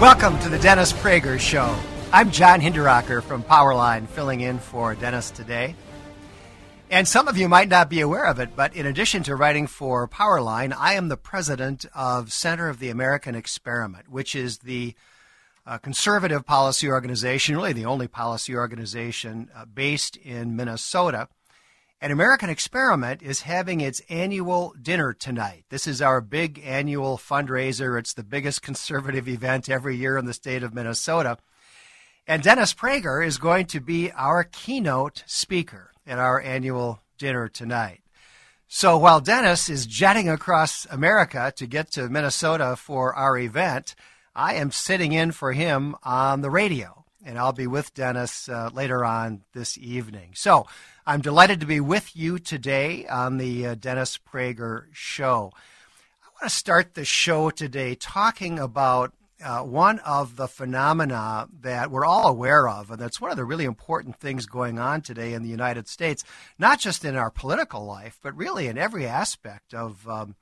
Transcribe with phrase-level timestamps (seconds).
[0.00, 1.76] Welcome to the Dennis Prager Show.
[2.12, 5.74] I'm John Hinderaker from Powerline, filling in for Dennis today.
[6.88, 9.66] And some of you might not be aware of it, but in addition to writing
[9.66, 14.94] for Powerline, I am the president of Center of the American Experiment, which is the
[15.66, 21.26] uh, conservative policy organization, really the only policy organization uh, based in Minnesota
[22.00, 25.64] an American Experiment is having its annual dinner tonight.
[25.68, 27.98] This is our big annual fundraiser.
[27.98, 31.38] It's the biggest conservative event every year in the state of Minnesota.
[32.26, 38.02] And Dennis Prager is going to be our keynote speaker at our annual dinner tonight.
[38.68, 43.94] So while Dennis is jetting across America to get to Minnesota for our event,
[44.36, 46.97] I am sitting in for him on the radio.
[47.24, 50.30] And I'll be with Dennis uh, later on this evening.
[50.34, 50.66] So
[51.04, 55.52] I'm delighted to be with you today on the uh, Dennis Prager Show.
[56.22, 59.12] I want to start the show today talking about
[59.44, 63.44] uh, one of the phenomena that we're all aware of, and that's one of the
[63.44, 66.24] really important things going on today in the United States,
[66.58, 70.34] not just in our political life, but really in every aspect of um,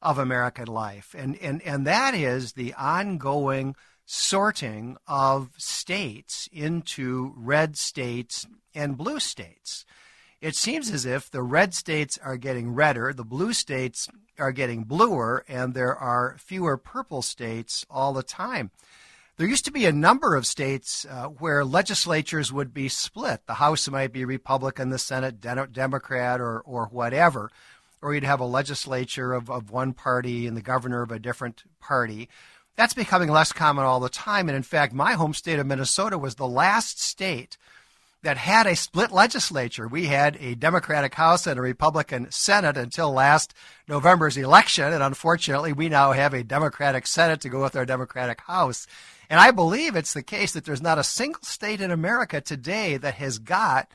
[0.00, 3.76] of American life, and and and that is the ongoing
[4.14, 9.86] sorting of states into red states and blue states.
[10.38, 14.84] It seems as if the red states are getting redder, the blue states are getting
[14.84, 18.70] bluer, and there are fewer purple states all the time.
[19.38, 23.46] There used to be a number of states uh, where legislatures would be split.
[23.46, 27.50] The House might be Republican, the Senate De- Democrat, or, or whatever.
[28.02, 31.62] Or you'd have a legislature of, of one party and the governor of a different
[31.80, 32.28] party.
[32.76, 34.48] That's becoming less common all the time.
[34.48, 37.56] And in fact, my home state of Minnesota was the last state
[38.22, 39.88] that had a split legislature.
[39.88, 43.52] We had a Democratic House and a Republican Senate until last
[43.88, 44.92] November's election.
[44.92, 48.86] And unfortunately, we now have a Democratic Senate to go with our Democratic House.
[49.28, 52.96] And I believe it's the case that there's not a single state in America today
[52.96, 53.88] that has got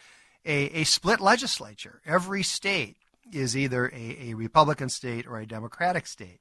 [0.46, 2.02] a, a split legislature.
[2.06, 2.98] Every state
[3.32, 6.40] is either a, a Republican state or a Democratic state.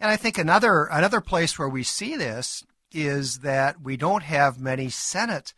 [0.00, 4.60] And I think another another place where we see this is that we don't have
[4.60, 5.54] many Senate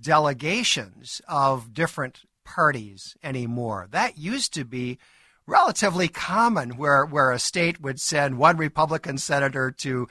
[0.00, 3.88] delegations of different parties anymore.
[3.90, 4.98] That used to be
[5.46, 10.08] relatively common where, where a state would send one Republican senator to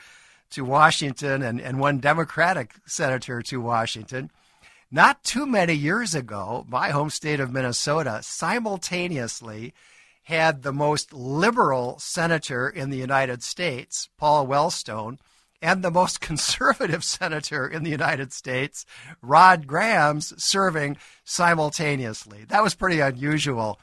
[0.52, 4.32] to Washington and, and one Democratic senator to Washington.
[4.92, 9.74] Not too many years ago, my home state of Minnesota simultaneously
[10.26, 15.20] had the most liberal senator in the United States, Paul Wellstone,
[15.62, 18.86] and the most conservative senator in the United States,
[19.22, 22.44] Rod Grams, serving simultaneously.
[22.48, 23.80] That was pretty unusual.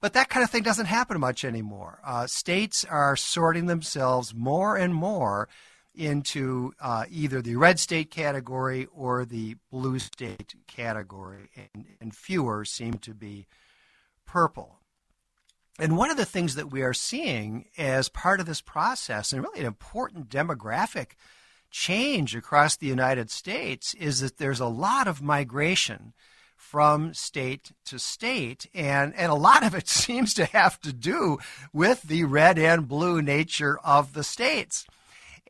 [0.00, 2.00] But that kind of thing doesn't happen much anymore.
[2.04, 5.48] Uh, states are sorting themselves more and more
[5.94, 12.66] into uh, either the red state category or the blue state category, and, and fewer
[12.66, 13.46] seem to be
[14.26, 14.78] purple.
[15.78, 19.42] And one of the things that we are seeing as part of this process, and
[19.42, 21.12] really an important demographic
[21.70, 26.14] change across the United States, is that there's a lot of migration
[26.56, 31.38] from state to state, and, and a lot of it seems to have to do
[31.72, 34.86] with the red and blue nature of the states.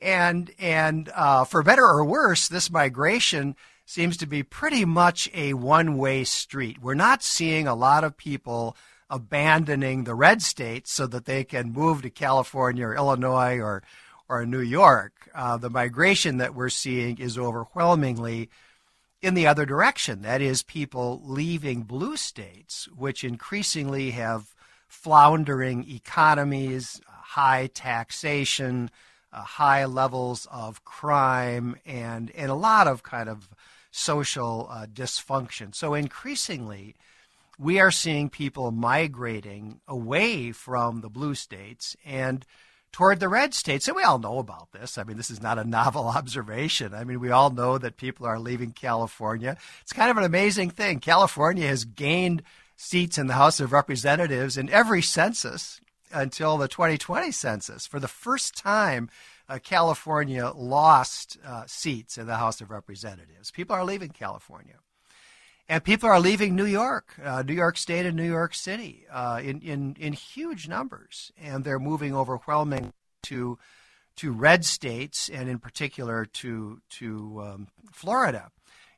[0.02, 3.54] And, and uh, for better or worse, this migration
[3.86, 6.78] seems to be pretty much a one way street.
[6.82, 8.76] We're not seeing a lot of people
[9.08, 13.82] abandoning the red states so that they can move to California or Illinois or
[14.28, 15.30] or New York.
[15.34, 18.50] Uh, the migration that we're seeing is overwhelmingly
[19.22, 20.22] in the other direction.
[20.22, 24.54] That is, people leaving blue states, which increasingly have
[24.88, 28.90] floundering economies, high taxation,
[29.32, 33.48] uh, high levels of crime and, and a lot of kind of
[33.90, 35.74] social uh, dysfunction.
[35.74, 36.94] So increasingly,
[37.58, 42.44] we are seeing people migrating away from the blue states and
[42.92, 43.86] toward the red states.
[43.86, 44.98] And we all know about this.
[44.98, 46.94] I mean, this is not a novel observation.
[46.94, 49.56] I mean, we all know that people are leaving California.
[49.82, 51.00] It's kind of an amazing thing.
[51.00, 52.42] California has gained
[52.76, 55.80] seats in the House of Representatives in every census
[56.12, 57.86] until the 2020 census.
[57.86, 59.08] For the first time,
[59.48, 63.50] uh, California lost uh, seats in the House of Representatives.
[63.50, 64.76] People are leaving California.
[65.68, 69.40] And people are leaving New York, uh, New York State, and New York City uh,
[69.42, 71.32] in, in, in huge numbers.
[71.40, 72.92] And they're moving overwhelming
[73.24, 73.58] to,
[74.16, 78.50] to red states, and in particular to, to um, Florida.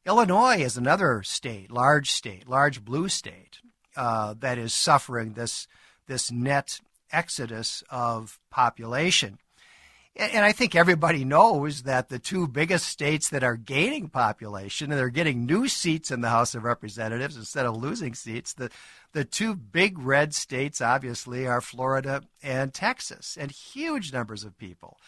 [0.04, 3.60] Illinois is another state, large state, large blue state,
[3.96, 5.66] uh, that is suffering this,
[6.06, 6.80] this net
[7.10, 9.38] exodus of population.
[10.18, 14.98] And I think everybody knows that the two biggest states that are gaining population and
[14.98, 18.68] they're getting new seats in the House of Representatives instead of losing seats, the,
[19.12, 23.38] the two big red states obviously are Florida and Texas.
[23.40, 24.98] And huge numbers of people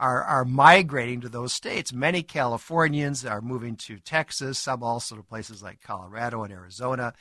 [0.00, 1.92] are, are migrating to those states.
[1.92, 7.14] Many Californians are moving to Texas, some also to places like Colorado and Arizona.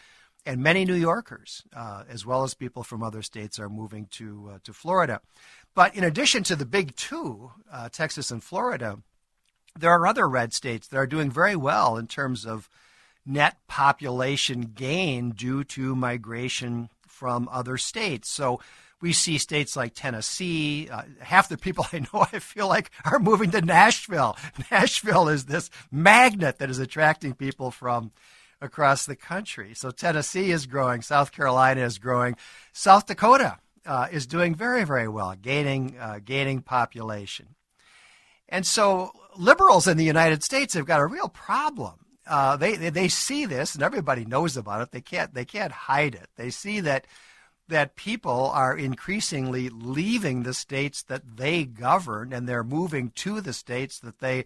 [0.47, 4.51] And many New Yorkers, uh, as well as people from other states, are moving to
[4.53, 5.19] uh, to Florida.
[5.75, 8.99] But in addition to the big two, uh, Texas and Florida,
[9.77, 12.69] there are other red states that are doing very well in terms of
[13.25, 18.29] net population gain due to migration from other states.
[18.29, 18.61] So
[19.01, 20.87] we see states like Tennessee.
[20.89, 24.37] Uh, half the people I know, I feel like, are moving to Nashville.
[24.71, 28.11] Nashville is this magnet that is attracting people from
[28.61, 29.73] across the country.
[29.73, 32.37] So Tennessee is growing, South Carolina is growing,
[32.71, 37.55] South Dakota uh, is doing very, very well, gaining, uh, gaining population.
[38.49, 41.95] And so liberals in the United States have got a real problem.
[42.27, 44.91] Uh, they, they, they see this, and everybody knows about it.
[44.91, 46.27] They can't they can't hide it.
[46.37, 47.05] They see that
[47.67, 53.53] that people are increasingly leaving the states that they govern, and they're moving to the
[53.53, 54.45] states that they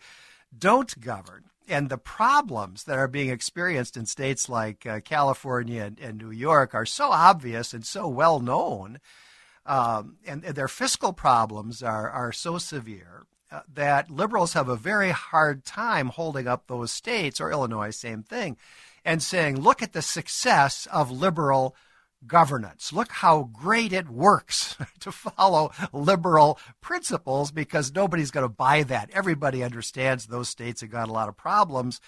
[0.58, 1.46] don't govern.
[1.68, 6.32] And the problems that are being experienced in states like uh, California and, and New
[6.32, 9.00] York are so obvious and so well known
[9.66, 14.76] um, and, and, their fiscal problems are, are so severe uh, that liberals have a
[14.76, 18.58] very hard time holding up those states, or Illinois, same thing,
[19.04, 21.76] and saying, look at the success of liberal
[22.26, 22.92] governance.
[22.92, 29.10] Look how great it works to follow liberal principles because nobody's going to buy that.
[29.14, 32.02] Everybody understands those states have got a lot of problems.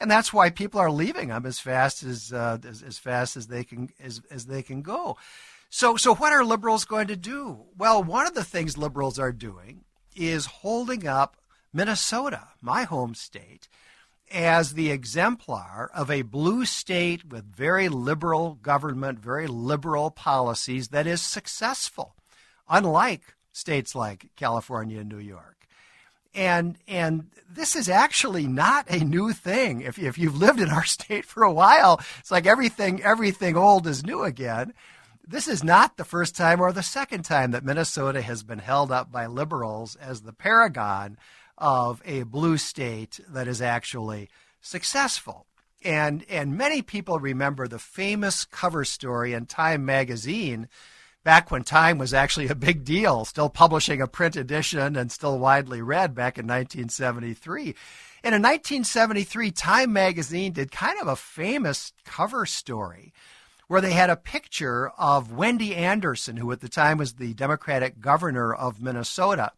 [0.00, 3.46] And that's why people are leaving them as fast as, uh, as, as fast as
[3.46, 5.16] they can as, as they can go.
[5.70, 7.64] So, so what are liberals going to do?
[7.76, 9.84] Well, one of the things liberals are doing
[10.14, 11.36] is holding up
[11.72, 13.68] Minnesota, my home state,
[14.32, 21.06] as the exemplar of a blue state with very liberal government, very liberal policies that
[21.06, 22.14] is successful,
[22.68, 25.66] unlike states like California and New York.
[26.34, 29.82] And and this is actually not a new thing.
[29.82, 33.86] If if you've lived in our state for a while, it's like everything everything old
[33.86, 34.74] is new again.
[35.26, 38.92] This is not the first time or the second time that Minnesota has been held
[38.92, 41.16] up by liberals as the paragon
[41.56, 44.28] of a blue state that is actually
[44.60, 45.46] successful.
[45.82, 50.68] And, and many people remember the famous cover story in Time magazine
[51.22, 55.38] back when Time was actually a big deal, still publishing a print edition and still
[55.38, 57.74] widely read back in 1973.
[58.22, 63.14] And in 1973, Time magazine did kind of a famous cover story
[63.68, 68.00] where they had a picture of Wendy Anderson, who at the time was the Democratic
[68.00, 69.52] governor of Minnesota.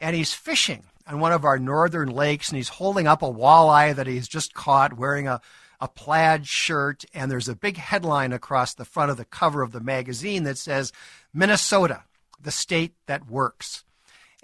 [0.00, 3.94] And he's fishing on one of our northern lakes, and he's holding up a walleye
[3.94, 5.40] that he's just caught wearing a,
[5.80, 7.04] a plaid shirt.
[7.14, 10.58] And there's a big headline across the front of the cover of the magazine that
[10.58, 10.92] says,
[11.32, 12.04] Minnesota,
[12.40, 13.84] the state that works.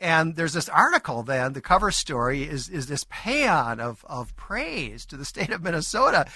[0.00, 5.06] And there's this article then, the cover story is, is this paean of, of praise
[5.06, 6.26] to the state of Minnesota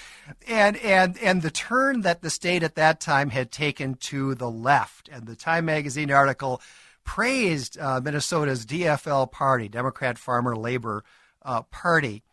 [0.47, 4.49] and, and, and the turn that the state at that time had taken to the
[4.49, 5.09] left.
[5.09, 6.61] And the Time magazine article
[7.03, 11.03] praised uh, Minnesota's DFL party, Democrat Farmer Labor
[11.43, 12.23] uh, Party,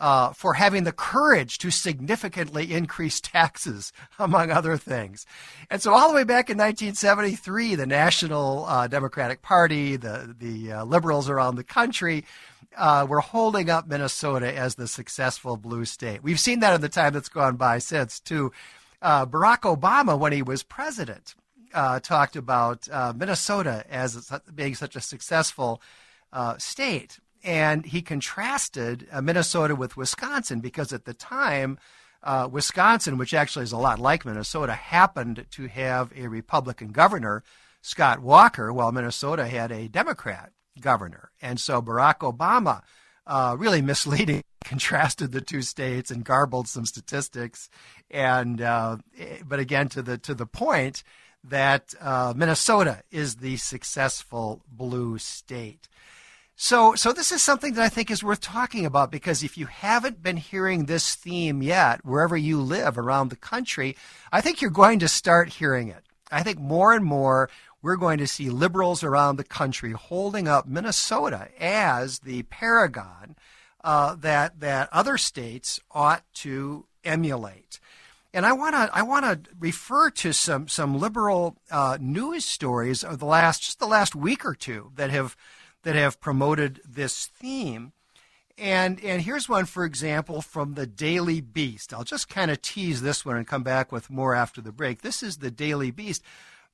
[0.00, 5.26] uh, for having the courage to significantly increase taxes, among other things.
[5.70, 10.72] And so, all the way back in 1973, the National uh, Democratic Party, the the
[10.72, 12.24] uh, liberals around the country,
[12.76, 16.22] uh, were holding up Minnesota as the successful blue state.
[16.22, 18.52] We've seen that in the time that's gone by since, too.
[19.02, 21.34] Uh, Barack Obama, when he was president,
[21.72, 25.80] uh, talked about Minnesota as being such a successful
[26.58, 27.18] state.
[27.42, 31.78] And he contrasted uh, Minnesota with Wisconsin because at the time,
[32.22, 37.42] uh, Wisconsin, which actually is a lot like Minnesota, happened to have a Republican governor,
[37.80, 41.30] Scott Walker, while Minnesota had a Democrat governor.
[41.40, 42.82] And so Barack Obama
[43.26, 47.70] uh, really misleading contrasted the two states and garbled some statistics.
[48.10, 48.98] And uh,
[49.46, 51.02] but again, to the to the point
[51.44, 55.88] that uh, Minnesota is the successful blue state.
[56.62, 59.64] So, so this is something that I think is worth talking about because if you
[59.64, 63.96] haven't been hearing this theme yet, wherever you live around the country,
[64.30, 66.04] I think you're going to start hearing it.
[66.30, 67.48] I think more and more
[67.80, 73.36] we're going to see liberals around the country holding up Minnesota as the paragon
[73.82, 77.80] uh, that that other states ought to emulate.
[78.34, 83.02] And I want to I want to refer to some some liberal uh, news stories
[83.02, 85.38] of the last just the last week or two that have
[85.82, 87.92] that have promoted this theme.
[88.58, 91.94] And and here's one, for example, from the Daily Beast.
[91.94, 95.00] I'll just kind of tease this one and come back with more after the break.
[95.00, 96.22] This is the Daily Beast.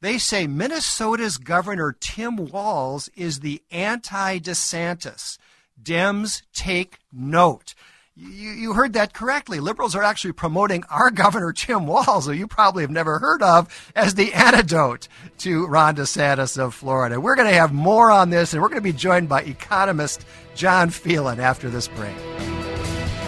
[0.00, 5.38] They say Minnesota's Governor Tim Walz is the anti DeSantis.
[5.80, 7.75] Dems take note.
[8.18, 9.61] You, you heard that correctly.
[9.61, 13.92] Liberals are actually promoting our Governor Tim Walz, who you probably have never heard of,
[13.94, 15.06] as the antidote
[15.40, 17.20] to Ron DeSantis of Florida.
[17.20, 20.25] We're going to have more on this, and we're going to be joined by economist
[20.54, 22.16] John Phelan after this break.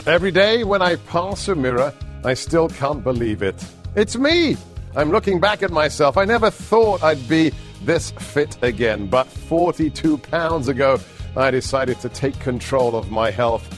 [0.06, 1.92] Every day when I pass a mirror,
[2.24, 3.62] I still can't believe it.
[3.94, 4.56] It's me!
[4.96, 6.16] I'm looking back at myself.
[6.16, 7.52] I never thought I'd be
[7.84, 10.98] this fit again, but 42 pounds ago,
[11.36, 13.77] I decided to take control of my health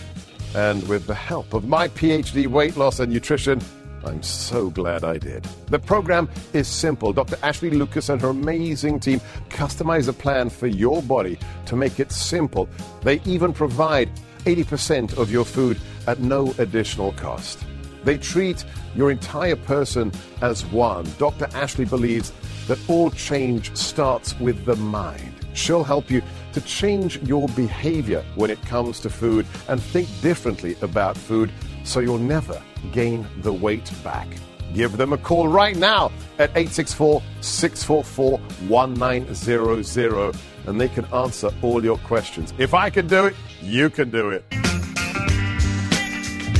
[0.55, 3.61] and with the help of my PhD weight loss and nutrition,
[4.05, 5.45] I'm so glad I did.
[5.67, 7.13] The program is simple.
[7.13, 7.37] Dr.
[7.43, 12.11] Ashley Lucas and her amazing team customize a plan for your body to make it
[12.11, 12.69] simple.
[13.03, 14.11] They even provide
[14.47, 17.65] 80% of your food at no additional cost.
[18.05, 18.65] They treat
[18.95, 21.07] your entire person as one.
[21.19, 21.49] Dr.
[21.53, 22.33] Ashley believes
[22.67, 25.40] that all change starts with the mind.
[25.61, 26.23] She'll help you
[26.55, 31.53] to change your behavior when it comes to food and think differently about food
[31.85, 32.63] so you'll never
[32.93, 34.27] gain the weight back.
[34.73, 38.39] Give them a call right now at 864 644
[38.69, 40.37] 1900
[40.67, 42.55] and they can answer all your questions.
[42.57, 44.47] If I can do it, you can do it.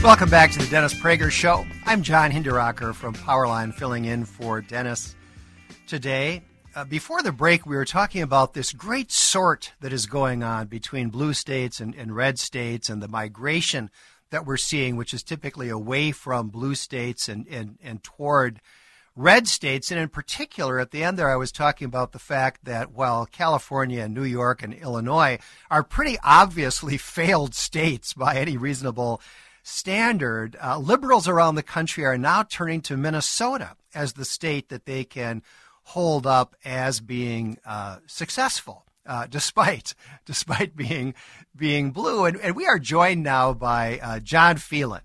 [0.03, 1.65] Welcome back to the Dennis Prager Show.
[1.87, 5.17] I'm John Hinderaker from Powerline, filling in for Dennis
[5.87, 6.43] today.
[6.73, 10.69] Uh, before the break, we were talking about this great sort that is going on
[10.69, 13.91] between blue states and, and red states and the migration
[14.31, 18.61] that we're seeing, which is typically away from blue states and, and, and toward
[19.17, 19.91] red states.
[19.91, 23.27] And in particular, at the end there, I was talking about the fact that while
[23.27, 25.41] California and New York and Illinois
[25.73, 29.21] are pretty obviously failed states by any reasonable
[29.65, 34.87] standard, uh, liberals around the country are now turning to Minnesota as the state that
[34.87, 35.43] they can
[35.91, 38.85] hold up as being uh, successful.
[39.07, 39.95] Uh, despite
[40.27, 41.15] despite being
[41.57, 45.03] being blue, and, and we are joined now by uh, John Phelan,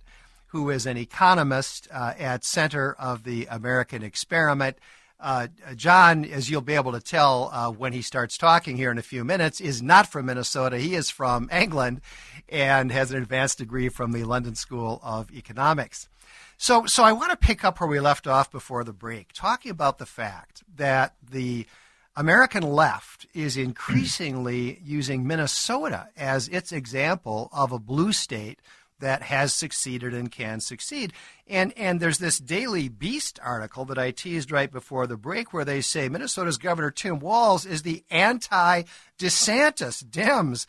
[0.47, 4.77] who is an economist uh, at Center of the American Experiment.
[5.19, 8.97] Uh, John, as you'll be able to tell uh, when he starts talking here in
[8.97, 10.77] a few minutes, is not from Minnesota.
[10.77, 12.01] He is from England
[12.49, 16.09] and has an advanced degree from the London School of Economics.
[16.57, 19.71] So, so I want to pick up where we left off before the break, talking
[19.71, 21.65] about the fact that the
[22.15, 28.59] American left is increasingly using Minnesota as its example of a blue state
[28.99, 31.11] that has succeeded and can succeed.
[31.47, 35.65] And and there's this Daily Beast article that I teased right before the break where
[35.65, 38.83] they say Minnesota's Governor Tim Walz is the anti
[39.19, 40.03] DeSantis.
[40.03, 40.65] Dems,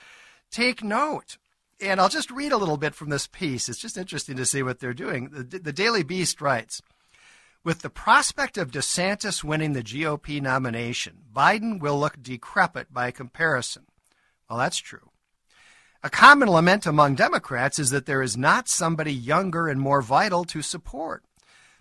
[0.51, 1.39] take note.
[1.81, 3.69] And I'll just read a little bit from this piece.
[3.69, 5.29] It's just interesting to see what they're doing.
[5.31, 6.81] The, the Daily Beast writes
[7.63, 13.85] With the prospect of DeSantis winning the GOP nomination, Biden will look decrepit by comparison.
[14.49, 15.11] Well, that's true.
[16.03, 20.45] A common lament among Democrats is that there is not somebody younger and more vital
[20.45, 21.25] to support.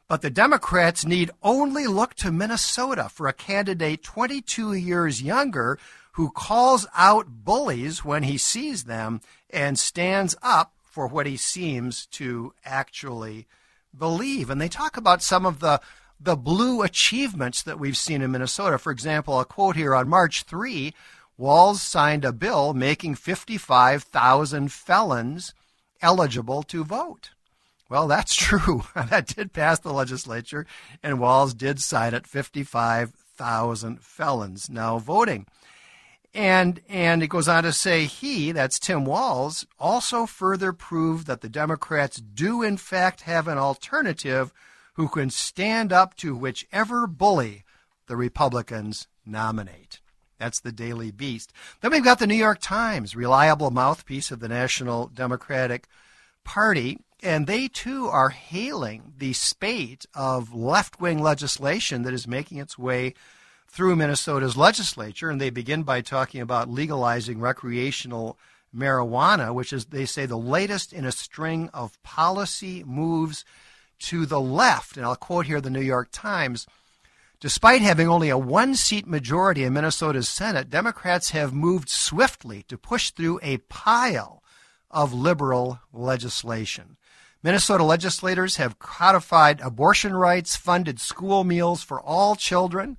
[0.07, 5.79] But the Democrats need only look to Minnesota for a candidate 22 years younger
[6.15, 9.19] who calls out bullies when he sees them
[9.49, 13.45] and stands up for what he seems to actually
[13.97, 14.49] believe.
[14.49, 15.81] And they talk about some of the
[16.17, 18.77] the blue achievements that we've seen in Minnesota.
[18.77, 20.93] For example, a quote here on March 3,
[21.37, 25.53] Walz signed a bill making 55,000 felons
[26.01, 27.31] eligible to vote.
[27.89, 28.83] Well, that's true.
[28.95, 30.65] that did pass the legislature,
[31.03, 35.45] and Walz did sign it 55,000 felons now voting.
[36.35, 41.39] And and it goes on to say he, that's Tim Walz, also further proved that
[41.39, 44.53] the Democrats do in fact have an alternative
[44.95, 47.63] who can stand up to whichever bully
[48.07, 50.01] the Republicans nominate.
[50.37, 51.53] That's the Daily Beast.
[51.79, 55.87] Then we've got the New York Times, reliable mouthpiece of the National Democratic
[56.43, 62.57] Party, and they too are hailing the spate of left wing legislation that is making
[62.57, 63.13] its way
[63.67, 65.29] through Minnesota's legislature.
[65.29, 68.37] And they begin by talking about legalizing recreational
[68.75, 73.45] marijuana, which is, they say, the latest in a string of policy moves
[73.99, 74.97] to the left.
[74.97, 76.67] And I'll quote here the New York Times.
[77.39, 82.77] Despite having only a one seat majority in Minnesota's Senate, Democrats have moved swiftly to
[82.77, 84.41] push through a pile
[84.89, 86.97] of liberal legislation.
[87.43, 92.97] Minnesota legislators have codified abortion rights, funded school meals for all children,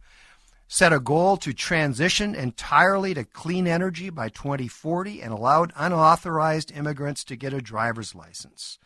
[0.69, 7.25] set a goal to transition entirely to clean energy by 2040, and allowed unauthorized immigrants
[7.25, 8.79] to get a driver's license.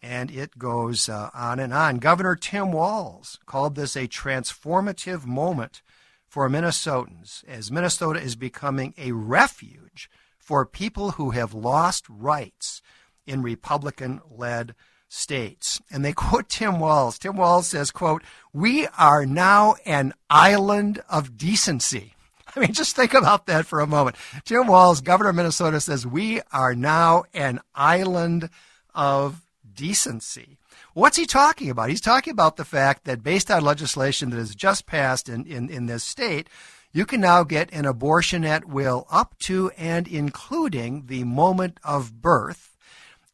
[0.00, 1.98] And it goes uh, on and on.
[1.98, 5.82] Governor Tim Walz called this a transformative moment
[6.28, 10.08] for Minnesotans as Minnesota is becoming a refuge
[10.38, 12.80] for people who have lost rights
[13.26, 14.74] in Republican led
[15.08, 15.80] states.
[15.90, 17.18] And they quote Tim Walz.
[17.18, 18.22] Tim Walz says, quote,
[18.52, 22.14] we are now an island of decency.
[22.56, 24.16] I mean, just think about that for a moment.
[24.44, 28.50] Tim Walz, governor of Minnesota, says we are now an island
[28.94, 30.58] of decency.
[30.94, 31.90] What's he talking about?
[31.90, 35.70] He's talking about the fact that based on legislation that has just passed in, in,
[35.70, 36.48] in this state,
[36.92, 42.20] you can now get an abortion at will up to and including the moment of
[42.20, 42.76] birth.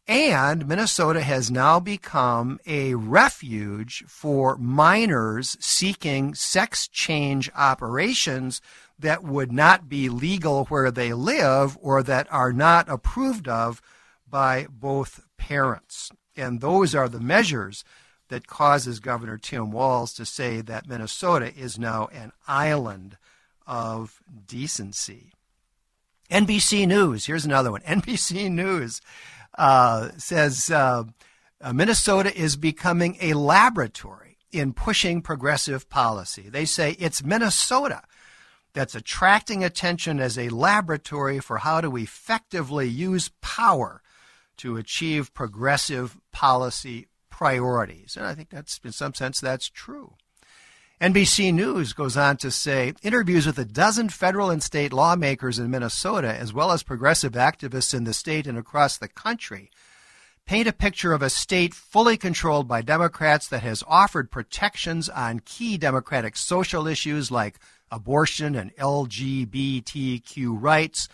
[0.06, 8.61] And Minnesota has now become a refuge for minors seeking sex change operations
[8.99, 13.80] that would not be legal where they live or that are not approved of
[14.28, 16.11] by both parents.
[16.37, 17.82] And those are the measures
[18.28, 23.17] that causes Governor Tim Walz to say that Minnesota is now an island
[23.67, 25.32] of decency.
[26.30, 27.80] NBC News, here's another one.
[27.86, 29.00] NBC News
[29.56, 31.04] uh, says uh,
[31.60, 36.49] uh, Minnesota is becoming a laboratory in pushing progressive policy.
[36.49, 38.02] They say it's Minnesota
[38.73, 44.02] that's attracting attention as a laboratory for how to effectively use power
[44.58, 48.17] to achieve progressive policy priorities.
[48.17, 50.14] And I think that's, in some sense, that's true.
[51.00, 55.69] NBC News goes on to say interviews with a dozen federal and state lawmakers in
[55.71, 59.71] Minnesota, as well as progressive activists in the state and across the country,
[60.47, 65.41] paint a picture of a state fully controlled by Democrats that has offered protections on
[65.41, 67.59] key Democratic social issues like
[67.91, 71.09] abortion and LGBTQ rights,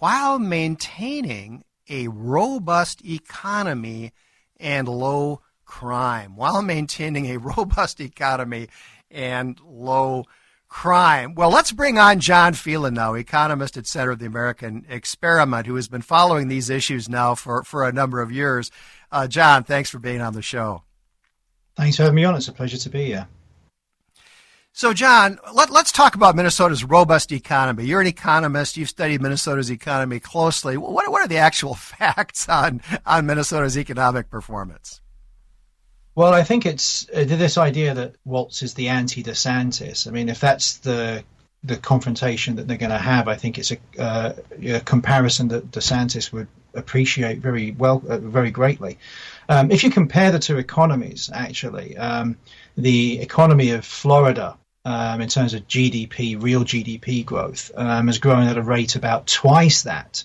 [0.00, 4.12] while maintaining a robust economy
[4.58, 6.36] and low crime.
[6.36, 8.68] While maintaining a robust economy
[9.12, 10.24] and low
[10.68, 11.34] crime.
[11.34, 15.74] Well, let's bring on John Phelan now, economist at Center of the American Experiment, who
[15.76, 18.70] has been following these issues now for, for a number of years.
[19.10, 20.82] Uh, John, thanks for being on the show.
[21.76, 22.34] Thanks for having me on.
[22.34, 23.28] It's a pleasure to be here.
[24.74, 27.84] So, John, let, us talk about Minnesota's robust economy.
[27.84, 28.78] You're an economist.
[28.78, 30.78] You've studied Minnesota's economy closely.
[30.78, 35.01] What, what are the actual facts on, on Minnesota's economic performance?
[36.14, 40.06] Well, I think it's uh, this idea that Walz is the anti-DeSantis.
[40.06, 41.24] I mean, if that's the
[41.64, 44.32] the confrontation that they're going to have, I think it's a, uh,
[44.64, 48.98] a comparison that DeSantis would appreciate very well, uh, very greatly.
[49.48, 52.36] Um, if you compare the two economies, actually, um,
[52.76, 58.48] the economy of Florida um, in terms of GDP, real GDP growth, um, has grown
[58.48, 60.24] at a rate about twice that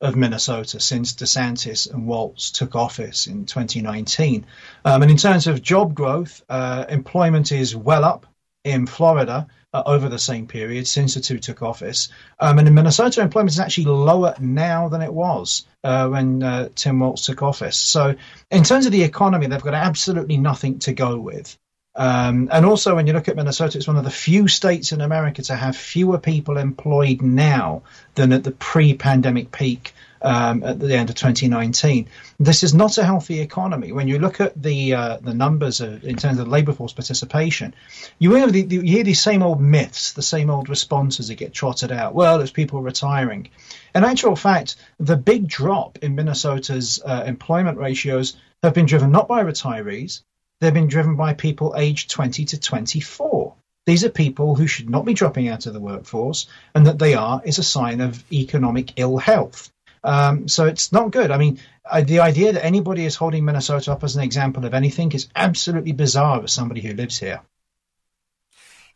[0.00, 4.46] of Minnesota since DeSantis and Walz took office in 2019.
[4.84, 8.26] Um, and in terms of job growth, uh, employment is well up
[8.64, 12.08] in Florida uh, over the same period since the two took office.
[12.38, 16.68] Um, and in Minnesota, employment is actually lower now than it was uh, when uh,
[16.74, 17.76] Tim Walz took office.
[17.76, 18.14] So,
[18.50, 21.58] in terms of the economy, they've got absolutely nothing to go with.
[21.98, 25.00] Um, and also, when you look at Minnesota, it's one of the few states in
[25.00, 27.82] America to have fewer people employed now
[28.14, 32.08] than at the pre pandemic peak um, at the end of 2019.
[32.38, 33.90] This is not a healthy economy.
[33.90, 37.74] When you look at the uh, the numbers of, in terms of labour force participation,
[38.20, 41.52] you hear, the, you hear these same old myths, the same old responses that get
[41.52, 42.14] trotted out.
[42.14, 43.48] Well, there's people retiring.
[43.92, 49.26] In actual fact, the big drop in Minnesota's uh, employment ratios have been driven not
[49.26, 50.22] by retirees,
[50.60, 53.54] They've been driven by people aged 20 to 24.
[53.86, 57.14] These are people who should not be dropping out of the workforce, and that they
[57.14, 59.72] are is a sign of economic ill health.
[60.04, 61.30] Um, so it's not good.
[61.30, 64.74] I mean, uh, the idea that anybody is holding Minnesota up as an example of
[64.74, 67.40] anything is absolutely bizarre as somebody who lives here.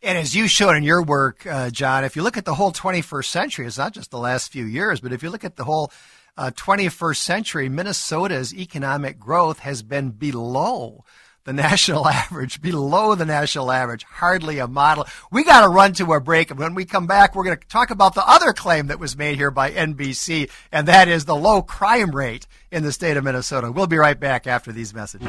[0.01, 2.73] And as you showed in your work, uh, John, if you look at the whole
[2.73, 5.63] 21st century, it's not just the last few years, but if you look at the
[5.63, 5.91] whole
[6.37, 11.05] uh, 21st century, Minnesota's economic growth has been below
[11.45, 15.05] the national average, below the national average, hardly a model.
[15.31, 16.51] We got to run to a break.
[16.51, 19.17] And when we come back, we're going to talk about the other claim that was
[19.17, 23.23] made here by NBC, and that is the low crime rate in the state of
[23.23, 23.71] Minnesota.
[23.71, 25.27] We'll be right back after these messages.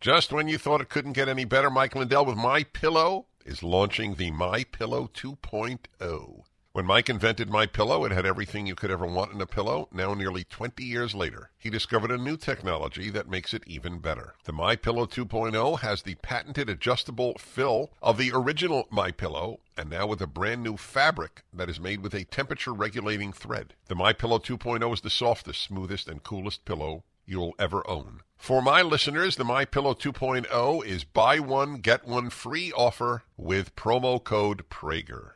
[0.00, 3.62] Just when you thought it couldn't get any better, Mike Lindell with My Pillow is
[3.62, 6.45] launching the My Pillow 2.0.
[6.76, 9.88] When Mike invented My Pillow, it had everything you could ever want in a pillow.
[9.90, 14.34] Now, nearly 20 years later, he discovered a new technology that makes it even better.
[14.44, 19.88] The My Pillow 2.0 has the patented adjustable fill of the original My Pillow, and
[19.88, 23.72] now with a brand new fabric that is made with a temperature regulating thread.
[23.86, 28.20] The My Pillow 2.0 is the softest, smoothest, and coolest pillow you'll ever own.
[28.36, 33.74] For my listeners, the My Pillow 2.0 is buy one get one free offer with
[33.76, 35.35] promo code Prager.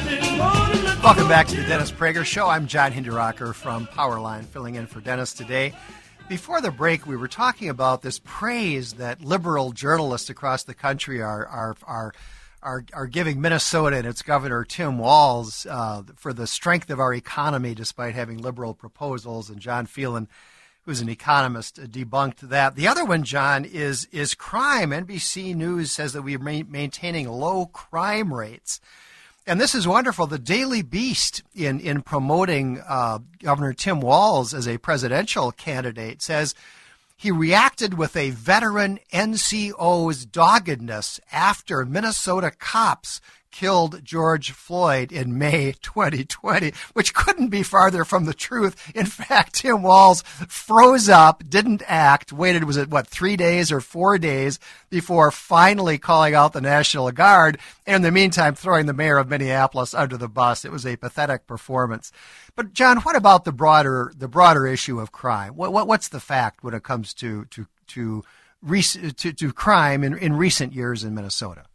[1.03, 2.47] Welcome back to the Dennis Prager Show.
[2.47, 5.73] I'm John Hinderaker from Powerline, filling in for Dennis today.
[6.29, 11.19] Before the break, we were talking about this praise that liberal journalists across the country
[11.19, 12.13] are are are
[12.61, 17.15] are, are giving Minnesota and its governor Tim Walz uh, for the strength of our
[17.15, 19.49] economy, despite having liberal proposals.
[19.49, 20.27] And John Phelan,
[20.83, 22.75] who's an economist, debunked that.
[22.75, 24.91] The other one, John, is is crime.
[24.91, 28.79] NBC News says that we're ma- maintaining low crime rates.
[29.47, 30.27] And this is wonderful.
[30.27, 36.53] The Daily Beast, in, in promoting uh, Governor Tim Walz as a presidential candidate, says
[37.17, 43.19] he reacted with a veteran NCO's doggedness after Minnesota cops
[43.51, 48.91] killed George Floyd in May 2020, which couldn't be farther from the truth.
[48.95, 53.81] In fact, Tim Walz froze up, didn't act, waited, was it what, three days or
[53.81, 54.59] four days
[54.89, 59.29] before finally calling out the National Guard, and in the meantime, throwing the mayor of
[59.29, 60.65] Minneapolis under the bus.
[60.65, 62.11] It was a pathetic performance.
[62.55, 65.55] But John, what about the broader the broader issue of crime?
[65.55, 68.23] What, what what's the fact when it comes to to to
[68.69, 71.65] to, to crime in, in recent years in Minnesota?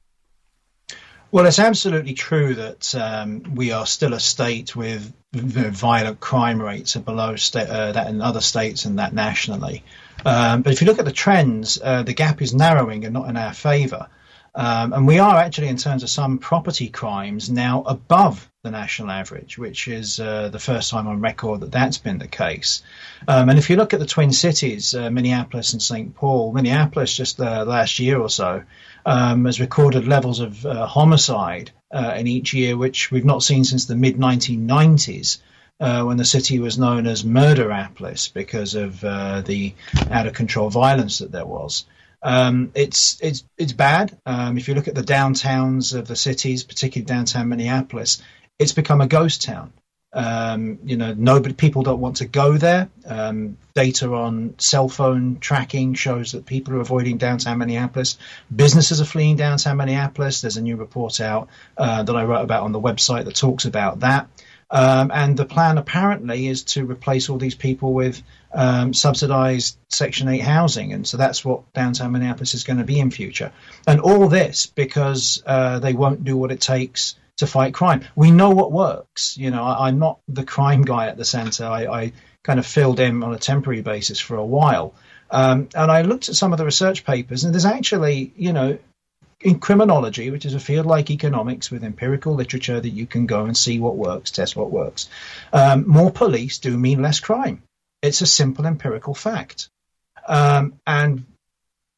[1.32, 6.96] Well, it's absolutely true that um, we are still a state with violent crime rates
[6.96, 9.82] are below uh, that in other states and that nationally.
[10.24, 13.28] Um, but if you look at the trends, uh, the gap is narrowing and not
[13.28, 14.08] in our favour.
[14.56, 19.10] Um, and we are actually, in terms of some property crimes, now above the national
[19.10, 22.82] average, which is uh, the first time on record that that's been the case.
[23.28, 26.14] Um, and if you look at the Twin Cities, uh, Minneapolis and St.
[26.14, 28.62] Paul, Minneapolis just the last year or so
[29.04, 33.62] um, has recorded levels of uh, homicide uh, in each year, which we've not seen
[33.62, 35.38] since the mid 1990s.
[35.78, 39.74] Uh, when the city was known as Murderapolis because of uh, the
[40.10, 41.84] out of control violence that there was.
[42.22, 44.16] Um, it's it's it's bad.
[44.26, 48.22] Um, if you look at the downtowns of the cities, particularly downtown Minneapolis,
[48.58, 49.72] it's become a ghost town.
[50.12, 52.88] Um, you know, nobody, people don't want to go there.
[53.04, 58.16] Um, data on cell phone tracking shows that people are avoiding downtown Minneapolis.
[58.54, 60.40] Businesses are fleeing downtown Minneapolis.
[60.40, 63.66] There's a new report out uh, that I wrote about on the website that talks
[63.66, 64.28] about that.
[64.70, 70.28] Um, and the plan apparently is to replace all these people with um, subsidized Section
[70.28, 70.92] 8 housing.
[70.92, 73.52] And so that's what downtown Minneapolis is going to be in future.
[73.86, 78.02] And all this because uh, they won't do what it takes to fight crime.
[78.16, 79.36] We know what works.
[79.36, 81.64] You know, I, am not the crime guy at the center.
[81.64, 84.94] I, I, kind of filled in on a temporary basis for a while.
[85.32, 88.78] Um, and I looked at some of the research papers, and there's actually, you know,
[89.40, 93.44] in criminology, which is a field like economics with empirical literature that you can go
[93.44, 95.08] and see what works, test what works,
[95.52, 97.62] um, more police do mean less crime.
[98.02, 99.68] It's a simple empirical fact.
[100.26, 101.24] Um, and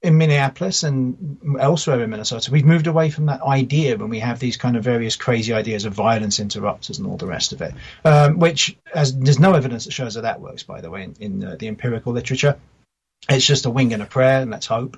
[0.02, 4.38] in Minneapolis and elsewhere in Minnesota, we've moved away from that idea when we have
[4.38, 7.74] these kind of various crazy ideas of violence interrupters and all the rest of it,
[8.04, 11.14] um, which as, there's no evidence that shows that that works, by the way, in,
[11.18, 12.56] in uh, the empirical literature.
[13.28, 14.96] It's just a wing and a prayer, and let's hope.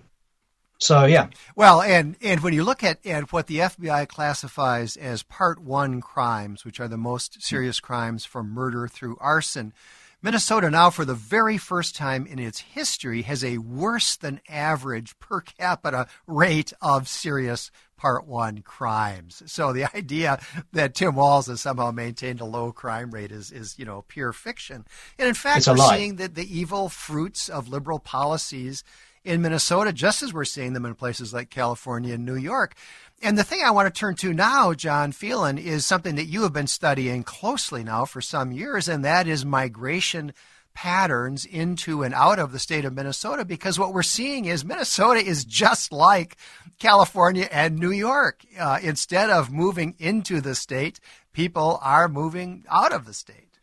[0.81, 1.29] So yeah.
[1.55, 6.01] Well, and and when you look at at what the FBI classifies as Part One
[6.01, 7.41] crimes, which are the most hmm.
[7.41, 9.75] serious crimes from murder through arson,
[10.23, 15.19] Minnesota now, for the very first time in its history, has a worse than average
[15.19, 19.43] per capita rate of serious Part 1 crimes.
[19.45, 20.41] So the idea
[20.73, 24.33] that Tim Walz has somehow maintained a low crime rate is, is you know, pure
[24.33, 24.87] fiction.
[25.19, 25.97] And in fact, we're lie.
[25.97, 28.83] seeing that the evil fruits of liberal policies
[29.25, 32.75] in Minnesota, just as we're seeing them in places like California and New York.
[33.23, 36.43] And the thing I want to turn to now, John Phelan, is something that you
[36.43, 40.33] have been studying closely now for some years, and that is migration
[40.73, 45.21] patterns into and out of the state of Minnesota because what we're seeing is Minnesota
[45.21, 46.37] is just like
[46.79, 48.43] California and New York.
[48.59, 51.01] Uh, instead of moving into the state,
[51.33, 53.59] people are moving out of the state.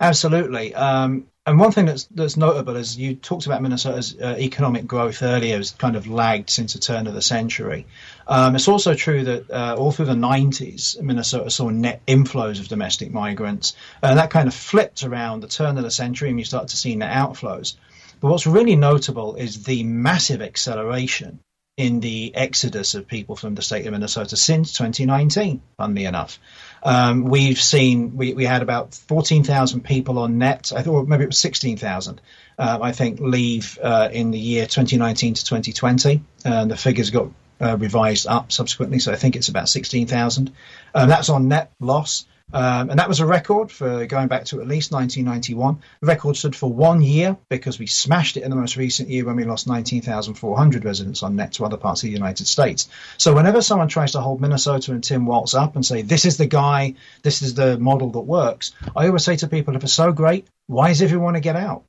[0.00, 0.74] Absolutely.
[0.74, 5.22] Um, and one thing that's that's notable is you talked about Minnesota's uh, economic growth
[5.22, 7.86] earlier has kind of lagged since the turn of the century.
[8.26, 12.66] Um, it's also true that uh, all through the 90s, Minnesota saw net inflows of
[12.66, 16.44] domestic migrants, and that kind of flipped around the turn of the century, and you
[16.44, 17.76] start to see net outflows.
[18.20, 21.38] But what's really notable is the massive acceleration
[21.76, 26.40] in the exodus of people from the state of Minnesota since 2019, funnily enough.
[26.86, 31.26] Um, we've seen, we, we had about 14,000 people on net, I thought maybe it
[31.26, 32.20] was 16,000,
[32.60, 36.22] uh, I think, leave uh, in the year 2019 to 2020.
[36.44, 37.28] And the figures got
[37.60, 40.52] uh, revised up subsequently, so I think it's about 16,000.
[40.94, 42.24] Um, that's on net loss.
[42.52, 45.80] Um, and that was a record for going back to at least 1991.
[46.00, 49.24] The record stood for one year because we smashed it in the most recent year
[49.24, 52.88] when we lost 19,400 residents on net to other parts of the United States.
[53.18, 56.36] So whenever someone tries to hold Minnesota and Tim Walz up and say, this is
[56.36, 59.92] the guy, this is the model that works, I always say to people, if it's
[59.92, 61.84] so great, why does everyone want to get out?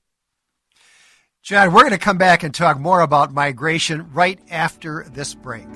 [1.44, 5.68] John, we're going to come back and talk more about migration right after this break.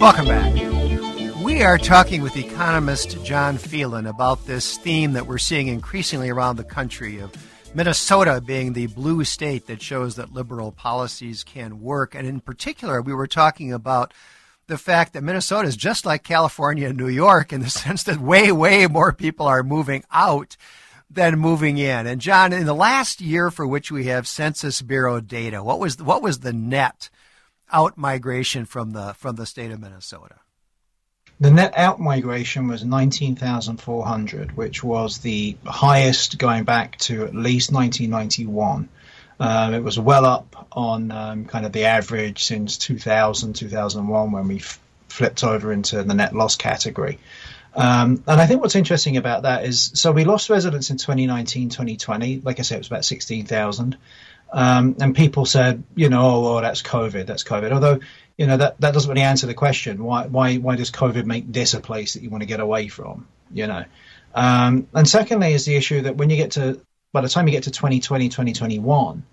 [0.00, 0.69] Welcome back.
[1.60, 6.56] We are talking with economist John Phelan about this theme that we're seeing increasingly around
[6.56, 7.34] the country of
[7.74, 12.14] Minnesota being the blue state that shows that liberal policies can work.
[12.14, 14.14] And in particular, we were talking about
[14.68, 18.20] the fact that Minnesota is just like California and New York in the sense that
[18.20, 20.56] way, way more people are moving out
[21.10, 22.06] than moving in.
[22.06, 26.00] And John, in the last year for which we have Census Bureau data, what was
[26.00, 27.10] what was the net
[27.70, 30.36] out migration from the from the state of Minnesota?
[31.40, 37.72] The net out migration was 19,400, which was the highest going back to at least
[37.72, 38.90] 1991.
[39.40, 44.48] Um, it was well up on um, kind of the average since 2000, 2001, when
[44.48, 47.18] we f- flipped over into the net loss category.
[47.74, 51.70] Um, and I think what's interesting about that is so we lost residents in 2019,
[51.70, 52.42] 2020.
[52.44, 53.96] Like I said, it was about 16,000.
[54.52, 57.70] Um, and people said, you know, oh, well, that's COVID, that's COVID.
[57.70, 58.00] Although
[58.40, 60.02] you know that that doesn't really answer the question.
[60.02, 62.88] Why why why does COVID make this a place that you want to get away
[62.88, 63.28] from?
[63.52, 63.84] You know,
[64.34, 66.80] um, and secondly is the issue that when you get to
[67.12, 69.24] by the time you get to 2020 2021,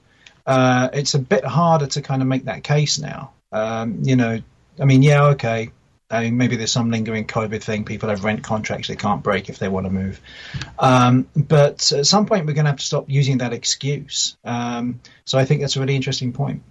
[0.46, 3.32] uh, it's a bit harder to kind of make that case now.
[3.54, 4.42] Um, you know,
[4.78, 5.72] I mean, yeah, okay.
[6.12, 7.86] I mean, maybe there's some lingering COVID thing.
[7.86, 10.20] People have rent contracts they can't break if they want to move.
[10.78, 14.36] Um, but at some point, we're going to have to stop using that excuse.
[14.44, 16.64] Um, so I think that's a really interesting point.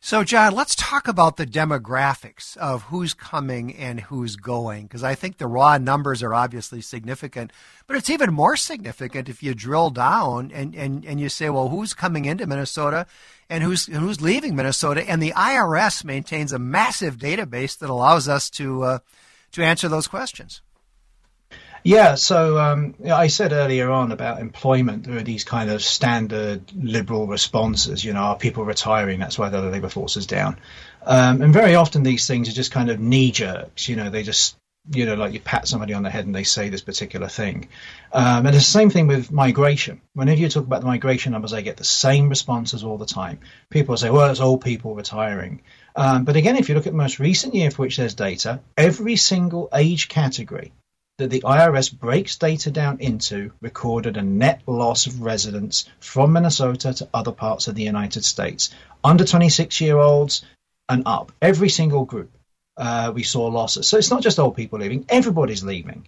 [0.00, 5.16] So, John, let's talk about the demographics of who's coming and who's going, because I
[5.16, 7.52] think the raw numbers are obviously significant,
[7.88, 11.68] but it's even more significant if you drill down and, and, and you say, well,
[11.68, 13.06] who's coming into Minnesota
[13.50, 15.02] and who's, who's leaving Minnesota?
[15.08, 18.98] And the IRS maintains a massive database that allows us to, uh,
[19.50, 20.62] to answer those questions.
[21.84, 26.72] Yeah, so um, I said earlier on about employment, there are these kind of standard
[26.74, 28.04] liberal responses.
[28.04, 29.20] You know, are people retiring?
[29.20, 30.58] That's why the labour force is down.
[31.02, 33.88] Um, and very often these things are just kind of knee jerks.
[33.88, 34.56] You know, they just,
[34.92, 37.68] you know, like you pat somebody on the head and they say this particular thing.
[38.12, 40.00] Um, and it's the same thing with migration.
[40.14, 43.38] Whenever you talk about the migration numbers, I get the same responses all the time.
[43.70, 45.62] People say, well, it's old people retiring.
[45.94, 48.60] Um, but again, if you look at the most recent year for which there's data,
[48.76, 50.72] every single age category
[51.18, 56.94] that the IRS breaks data down into recorded a net loss of residents from Minnesota
[56.94, 58.70] to other parts of the United States.
[59.02, 60.44] Under 26 year olds
[60.88, 62.30] and up, every single group,
[62.76, 63.88] uh, we saw losses.
[63.88, 66.06] So it's not just old people leaving, everybody's leaving.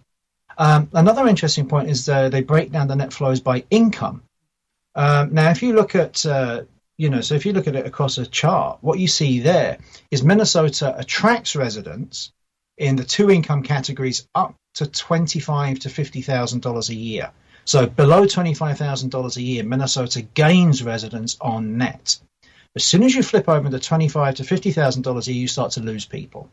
[0.57, 4.23] Um, another interesting point is uh, they break down the net flows by income.
[4.95, 6.63] Um, now, if you look at uh,
[6.97, 9.79] you know, so if you look at it across a chart, what you see there
[10.11, 12.31] is Minnesota attracts residents
[12.77, 17.33] in the two income categories up to twenty-five to fifty thousand dollars a year.
[17.65, 22.19] So below $25,000 a year, Minnesota gains residents on net.
[22.75, 25.81] As soon as you flip over to 25 to $50,000 a year, you start to
[25.81, 26.49] lose people.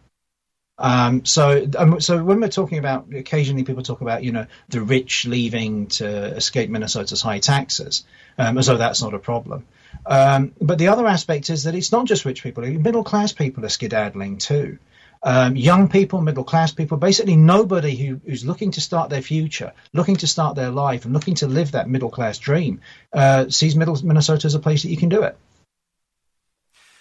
[0.80, 4.82] Um, so, um, so when we're talking about, occasionally people talk about, you know, the
[4.82, 8.06] rich leaving to escape Minnesota's high taxes,
[8.38, 9.66] um, as though that's not a problem.
[10.06, 13.66] Um, but the other aspect is that it's not just rich people; middle class people
[13.66, 14.78] are skedaddling too.
[15.24, 19.74] Um, young people, middle class people, basically nobody who, who's looking to start their future,
[19.92, 22.82] looking to start their life, and looking to live that middle class dream,
[23.14, 25.38] uh, sees middle, Minnesota as a place that you can do it.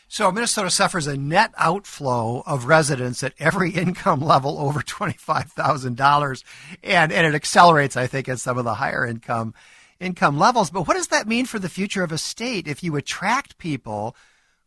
[0.09, 5.97] So Minnesota suffers a net outflow of residents at every income level over twenty-five thousand
[5.97, 6.45] dollars,
[6.83, 9.53] and and it accelerates, I think, at some of the higher income
[9.99, 10.71] income levels.
[10.71, 14.15] But what does that mean for the future of a state if you attract people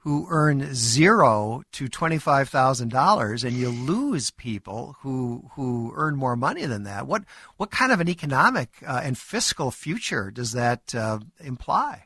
[0.04, 6.36] who earn zero to twenty-five thousand dollars, and you lose people who who earn more
[6.36, 7.06] money than that?
[7.06, 7.24] What
[7.58, 12.06] what kind of an economic uh, and fiscal future does that uh, imply?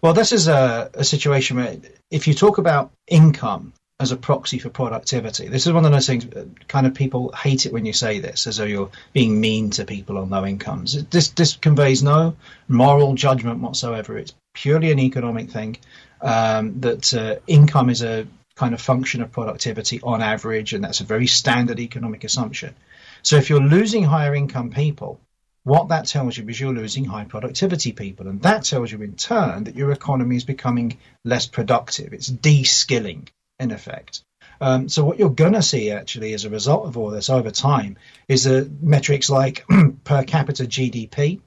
[0.00, 1.76] Well, this is a, a situation where
[2.10, 6.06] if you talk about income as a proxy for productivity, this is one of those
[6.06, 6.24] things.
[6.24, 9.70] Uh, kind of people hate it when you say this, as though you're being mean
[9.70, 11.02] to people on low incomes.
[11.06, 12.36] This this conveys no
[12.68, 14.16] moral judgment whatsoever.
[14.18, 15.78] It's purely an economic thing.
[16.20, 18.26] Um, that uh, income is a
[18.56, 22.74] kind of function of productivity on average, and that's a very standard economic assumption.
[23.22, 25.20] So if you're losing higher income people,
[25.64, 29.14] what that tells you is you're losing high productivity people, and that tells you in
[29.14, 32.12] turn that your economy is becoming less productive.
[32.12, 33.28] It's de-skilling
[33.60, 34.22] in effect.
[34.60, 37.50] Um, so what you're going to see actually as a result of all this over
[37.50, 39.64] time is that metrics like
[40.04, 41.40] per capita GDP,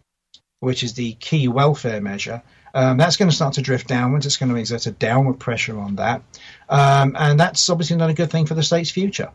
[0.60, 2.42] which is the key welfare measure,
[2.74, 4.26] um, that's going to start to drift downwards.
[4.26, 6.22] It's going to exert a downward pressure on that,
[6.70, 9.32] um, and that's obviously not a good thing for the state's future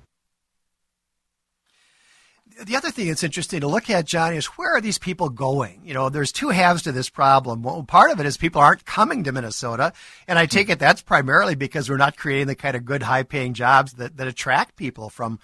[2.64, 5.80] the other thing that's interesting to look at, Johnny, is where are these people going?
[5.84, 7.62] You know, there's two halves to this problem.
[7.62, 9.92] Well, part of it is people aren't coming to Minnesota,
[10.26, 13.54] and I take it that's primarily because we're not creating the kind of good, high-paying
[13.54, 15.38] jobs that, that attract people from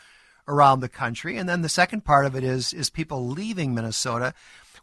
[0.48, 1.36] around the country.
[1.36, 4.34] And then the second part of it is is people leaving Minnesota.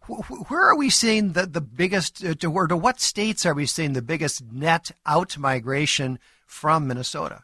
[0.09, 3.65] Where are we seeing the, the biggest, uh, to, or to what states are we
[3.65, 7.43] seeing the biggest net out migration from Minnesota?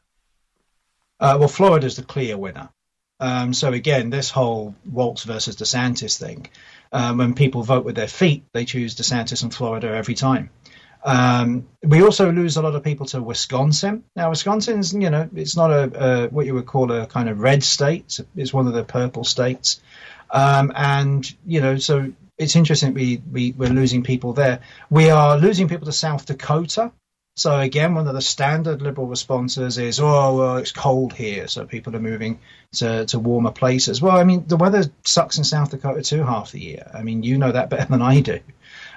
[1.19, 2.69] Uh, well, Florida is the clear winner.
[3.19, 6.47] Um, so again, this whole Walz versus DeSantis thing,
[6.91, 10.49] um, when people vote with their feet, they choose DeSantis and Florida every time.
[11.04, 14.04] Um, we also lose a lot of people to Wisconsin.
[14.15, 17.39] Now, Wisconsin's, you know, it's not a, a what you would call a kind of
[17.39, 18.19] red state.
[18.36, 19.82] It's one of the purple states,
[20.32, 22.93] um, and you know, so it's interesting.
[22.93, 24.62] We, we we're losing people there.
[24.89, 26.91] We are losing people to South Dakota.
[27.38, 31.65] So again, one of the standard liberal responses is, "Oh, well, it's cold here, so
[31.65, 32.39] people are moving
[32.76, 36.52] to, to warmer places." Well, I mean, the weather sucks in South Dakota too half
[36.52, 36.89] the year.
[36.93, 38.39] I mean, you know that better than I do.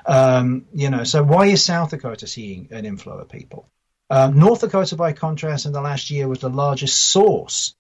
[0.07, 3.68] Um, you know, so why is South Dakota seeing an inflow of people?
[4.11, 7.74] Um, North Dakota, by contrast, in the last year was the largest source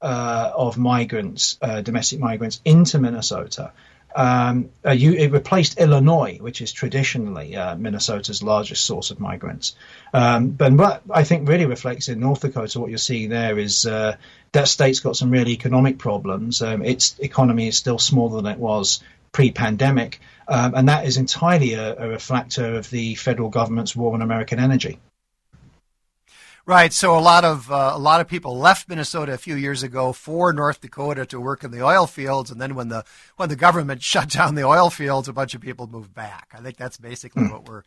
[0.00, 3.72] uh, of migrants, uh, domestic migrants, into Minnesota
[4.14, 9.74] um, uh, you, it replaced Illinois, which is traditionally uh, Minnesota's largest source of migrants.
[10.12, 13.86] Um, but what I think really reflects in North Dakota, what you're seeing there is
[13.86, 14.16] uh,
[14.52, 16.62] that state's got some real economic problems.
[16.62, 21.74] Um, its economy is still smaller than it was pre-pandemic, um, and that is entirely
[21.74, 24.98] a, a reflector of the federal government's war on American energy.
[26.64, 26.92] Right.
[26.92, 30.12] So a lot of uh, a lot of people left Minnesota a few years ago
[30.12, 33.04] for North Dakota to work in the oil fields, and then when the
[33.36, 36.50] when the government shut down the oil fields, a bunch of people moved back.
[36.56, 37.50] I think that's basically mm.
[37.50, 37.82] what we're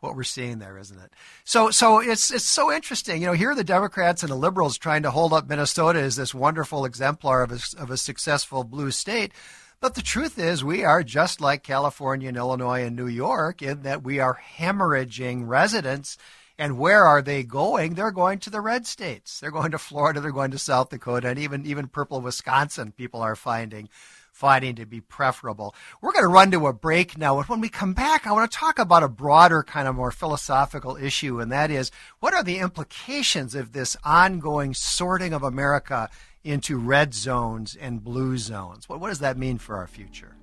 [0.00, 1.10] what we're seeing there, isn't it?
[1.44, 3.22] So so it's it's so interesting.
[3.22, 6.16] You know, here are the Democrats and the liberals trying to hold up Minnesota as
[6.16, 9.32] this wonderful exemplar of a, of a successful blue state.
[9.80, 13.82] But the truth is, we are just like California and Illinois and New York in
[13.82, 16.18] that we are hemorrhaging residents
[16.58, 17.94] and where are they going?
[17.94, 19.38] They're going to the red states.
[19.38, 20.20] They're going to Florida.
[20.20, 22.92] They're going to South Dakota, and even even purple Wisconsin.
[22.92, 23.88] People are finding
[24.32, 25.74] finding to be preferable.
[26.00, 27.42] We're going to run to a break now.
[27.42, 30.96] When we come back, I want to talk about a broader, kind of more philosophical
[30.96, 31.90] issue, and that is
[32.20, 36.08] what are the implications of this ongoing sorting of America
[36.44, 38.88] into red zones and blue zones?
[38.88, 40.36] What, what does that mean for our future?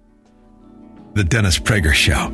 [1.14, 2.34] The Dennis Prager Show.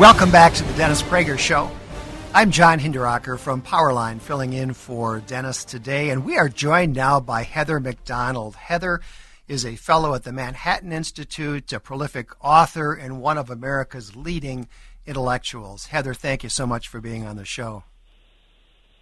[0.00, 1.70] Welcome back to the Dennis Prager Show.
[2.32, 7.20] I'm John Hinderaker from Powerline, filling in for Dennis today, and we are joined now
[7.20, 8.56] by Heather Mac Donald.
[8.56, 9.02] Heather
[9.46, 14.68] is a fellow at the Manhattan Institute, a prolific author, and one of America's leading
[15.04, 15.84] intellectuals.
[15.88, 17.84] Heather, thank you so much for being on the show.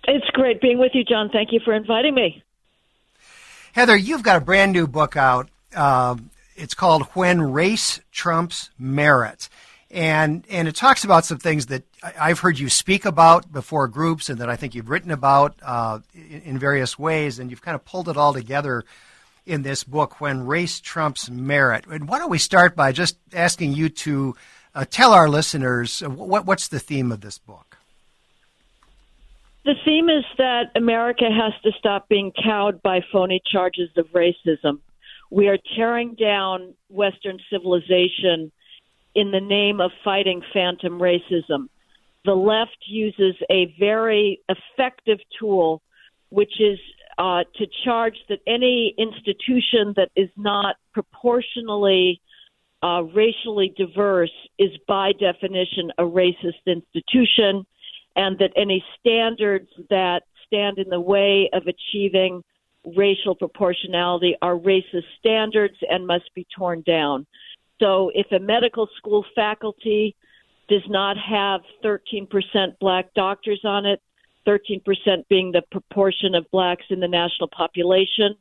[0.09, 1.31] It's great being with you, John.
[1.33, 2.43] Thank you for inviting me.
[3.73, 5.49] Heather, you've got a brand new book out.
[5.73, 6.17] Uh,
[6.57, 9.49] it's called When Race Trumps Merit.
[9.91, 11.83] And, and it talks about some things that
[12.21, 16.01] I've heard you speak about before groups and that I think you've written about uh,
[16.15, 17.39] in, in various ways.
[17.39, 18.85] And you've kind of pulled it all together
[19.47, 21.87] in this book, When Race Trumps Merit.
[21.87, 24.37] And why don't we start by just asking you to
[24.75, 27.79] uh, tell our listeners uh, what, what's the theme of this book?
[29.65, 34.81] The theme is that America has to stop being cowed by phony charges of racism.
[35.31, 38.53] We are tearing down Western civilization
[39.19, 41.69] in the name of fighting phantom racism.
[42.25, 45.83] The left uses a very effective tool,
[46.29, 46.79] which is
[47.19, 52.21] uh, to charge that any institution that is not proportionally
[52.81, 57.67] uh, racially diverse is by definition a racist institution
[58.15, 62.45] and that any standards that stand in the way of achieving
[62.97, 67.27] racial proportionality are racist standards and must be torn down.
[67.81, 70.17] So if a medical school faculty
[70.69, 72.29] does not have 13%
[72.79, 74.03] black doctors on it,
[74.47, 74.83] 13%
[75.29, 78.35] being the proportion of blacks in the national population,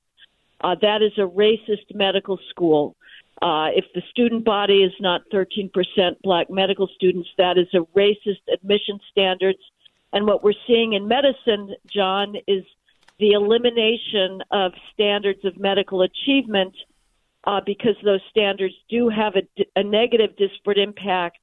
[0.62, 2.96] uh, that is a racist medical school.
[3.42, 5.70] Uh, if the student body is not 13%
[6.24, 9.60] black medical students, that is a racist admission standards.
[10.12, 12.64] And what we're seeing in medicine, John, is
[13.20, 16.74] the elimination of standards of medical achievement
[17.48, 21.40] uh, because those standards do have a, a negative disparate impact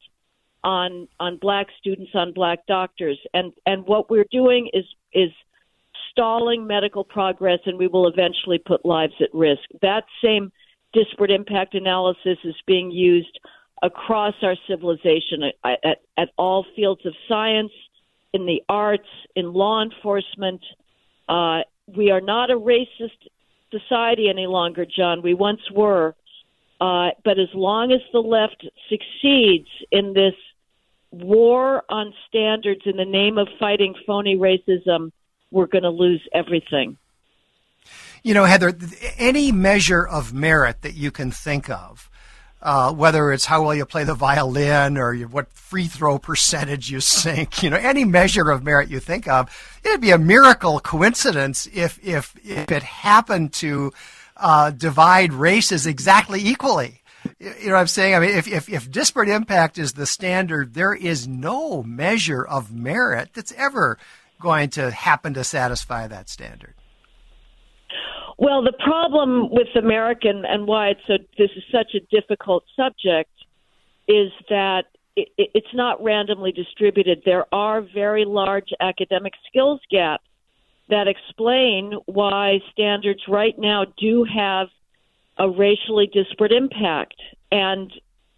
[0.62, 5.30] on on black students, on black doctors, and and what we're doing is is
[6.10, 9.62] stalling medical progress, and we will eventually put lives at risk.
[9.80, 10.52] That same
[10.92, 13.40] disparate impact analysis is being used
[13.82, 17.72] across our civilization at, at, at all fields of science,
[18.32, 20.60] in the arts, in law enforcement.
[21.28, 21.60] Uh,
[21.96, 23.18] we are not a racist
[23.78, 25.22] society any longer, John.
[25.22, 26.14] We once were.
[26.80, 30.34] Uh, but as long as the left succeeds in this
[31.10, 35.12] war on standards in the name of fighting phony racism,
[35.50, 36.98] we're going to lose everything.
[38.22, 38.72] You know, Heather,
[39.18, 42.10] any measure of merit that you can think of,
[42.64, 46.90] uh, whether it's how well you play the violin or you, what free throw percentage
[46.90, 49.54] you sink, you know, any measure of merit you think of,
[49.84, 53.92] it'd be a miracle coincidence if if if it happened to
[54.38, 57.02] uh, divide races exactly equally.
[57.38, 58.14] You know what I'm saying?
[58.14, 62.70] I mean, if, if, if disparate impact is the standard, there is no measure of
[62.72, 63.98] merit that's ever
[64.40, 66.74] going to happen to satisfy that standard.
[68.36, 73.30] Well, the problem with American and why it's a, this is such a difficult subject
[74.08, 74.84] is that
[75.16, 77.22] it, it's not randomly distributed.
[77.24, 80.24] There are very large academic skills gaps
[80.88, 84.68] that explain why standards right now do have
[85.38, 87.14] a racially disparate impact.
[87.50, 87.92] And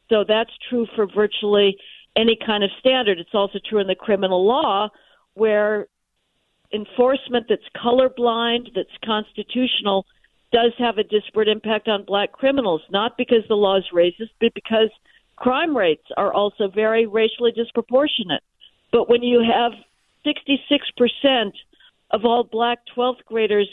[0.09, 1.77] so that's true for virtually
[2.17, 3.19] any kind of standard.
[3.19, 4.89] It's also true in the criminal law
[5.35, 5.89] where
[6.73, 10.07] enforcement that's colorblind, that's constitutional,
[10.53, 14.55] does have a disparate impact on black criminals, not because the law is racist, but
[14.55, 14.91] because
[15.37, 18.43] crime rates are also very racially disproportionate.
[18.93, 19.73] But when you have
[20.25, 21.53] 66%
[22.11, 23.69] of all black 12th graders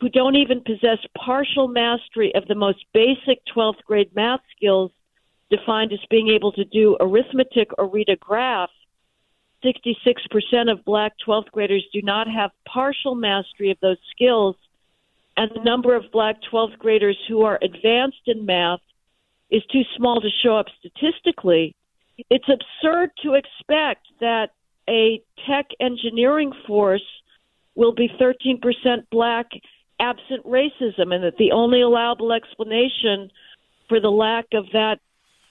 [0.00, 4.90] who don't even possess partial mastery of the most basic 12th grade math skills
[5.50, 8.70] defined as being able to do arithmetic or read a graph,
[9.64, 14.56] 66% of black 12th graders do not have partial mastery of those skills,
[15.36, 18.80] and the number of black 12th graders who are advanced in math
[19.50, 21.74] is too small to show up statistically.
[22.30, 24.50] It's absurd to expect that
[24.88, 27.04] a tech engineering force
[27.74, 28.60] will be 13%
[29.10, 29.46] black
[29.98, 33.30] absent racism and that the only allowable explanation
[33.88, 34.98] for the lack of that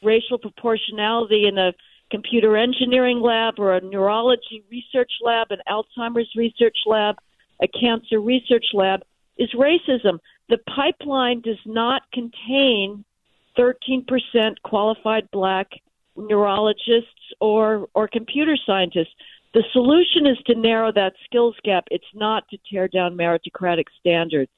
[0.01, 1.73] racial proportionality in a
[2.13, 7.15] computer engineering lab or a neurology research lab, an Alzheimer's research lab,
[7.59, 9.01] a cancer research lab
[9.39, 10.19] is racism.
[10.47, 13.03] The pipeline does not contain
[13.57, 14.05] 13%
[14.63, 15.67] qualified black
[16.15, 19.15] neurologists or, or computer scientists.
[19.55, 21.85] The solution is to narrow that skills gap.
[21.89, 24.51] It's not to tear down meritocratic standards.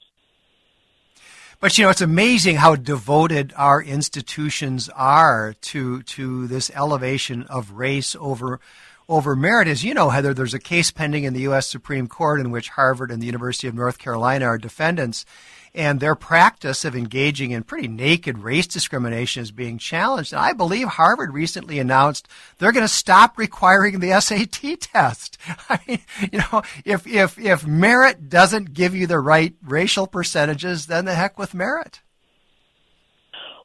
[1.59, 7.71] But you know, it's amazing how devoted our institutions are to to this elevation of
[7.71, 8.59] race over
[9.07, 9.67] over merit.
[9.67, 11.67] As you know, Heather, there's a case pending in the U.S.
[11.67, 15.25] Supreme Court in which Harvard and the University of North Carolina are defendants,
[15.75, 20.33] and their practice of engaging in pretty naked race discrimination is being challenged.
[20.33, 25.37] And I believe Harvard recently announced they're going to stop requiring the SAT test.
[25.69, 25.99] I mean,
[26.31, 31.15] you know, if if if merit doesn't give you the right racial percentages, then the
[31.15, 32.01] heck with merit.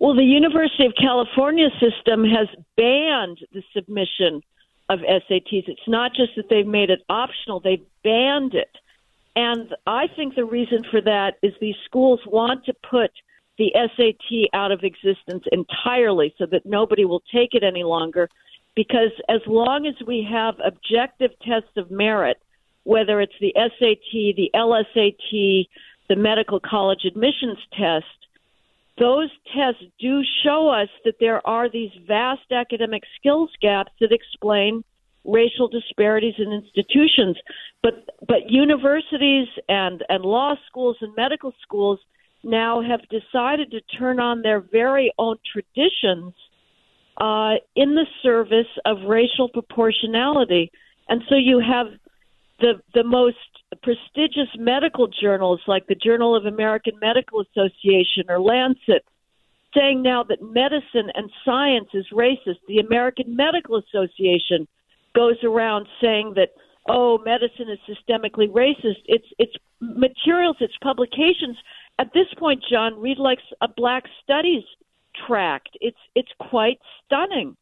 [0.00, 4.40] Well, the University of California system has banned the submission
[4.88, 5.68] of SATs.
[5.68, 8.70] It's not just that they've made it optional, they've banned it.
[9.36, 13.10] And I think the reason for that is these schools want to put
[13.58, 18.28] the SAT out of existence entirely so that nobody will take it any longer.
[18.74, 22.38] Because as long as we have objective tests of merit,
[22.84, 25.68] whether it's the SAT, the LSAT,
[26.08, 28.06] the medical college admissions test,
[28.98, 34.84] those tests do show us that there are these vast academic skills gaps that explain
[35.24, 37.36] racial disparities in institutions.
[37.82, 41.98] But but universities and, and law schools and medical schools
[42.42, 46.34] now have decided to turn on their very own traditions
[47.18, 50.70] uh, in the service of racial proportionality.
[51.08, 51.88] And so you have
[52.60, 53.36] the the most
[53.82, 59.04] prestigious medical journals like the Journal of American Medical Association or Lancet
[59.74, 62.58] saying now that medicine and science is racist.
[62.66, 64.66] The American Medical Association
[65.14, 66.50] goes around saying that
[66.88, 69.02] oh medicine is systemically racist.
[69.06, 71.56] It's it's materials, it's publications.
[71.98, 74.64] At this point, John, read like a Black Studies
[75.26, 75.70] tract.
[75.80, 77.56] It's it's quite stunning.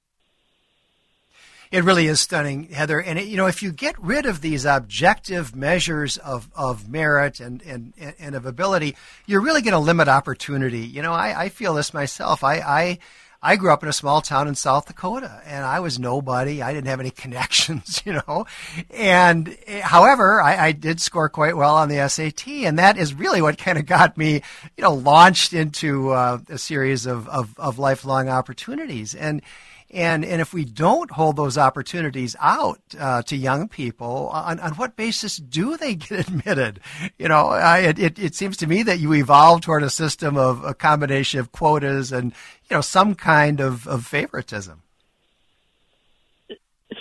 [1.71, 2.99] It really is stunning, Heather.
[2.99, 7.41] And it, you know, if you get rid of these objective measures of, of merit
[7.41, 8.97] and, and, and of ability,
[9.27, 10.81] you're really going to limit opportunity.
[10.81, 12.43] You know, I, I feel this myself.
[12.43, 12.99] I, I
[13.41, 16.61] I grew up in a small town in South Dakota and I was nobody.
[16.61, 18.47] I didn't have any connections, you know.
[18.91, 22.49] And however, I, I did score quite well on the SAT.
[22.49, 24.43] And that is really what kind of got me,
[24.77, 29.15] you know, launched into uh, a series of, of, of lifelong opportunities.
[29.15, 29.43] And,
[29.91, 34.73] and and if we don't hold those opportunities out uh, to young people, on, on
[34.75, 36.81] what basis do they get admitted?
[37.19, 40.63] You know, I, it it seems to me that you evolve toward a system of
[40.63, 42.33] a combination of quotas and
[42.69, 44.83] you know some kind of, of favoritism.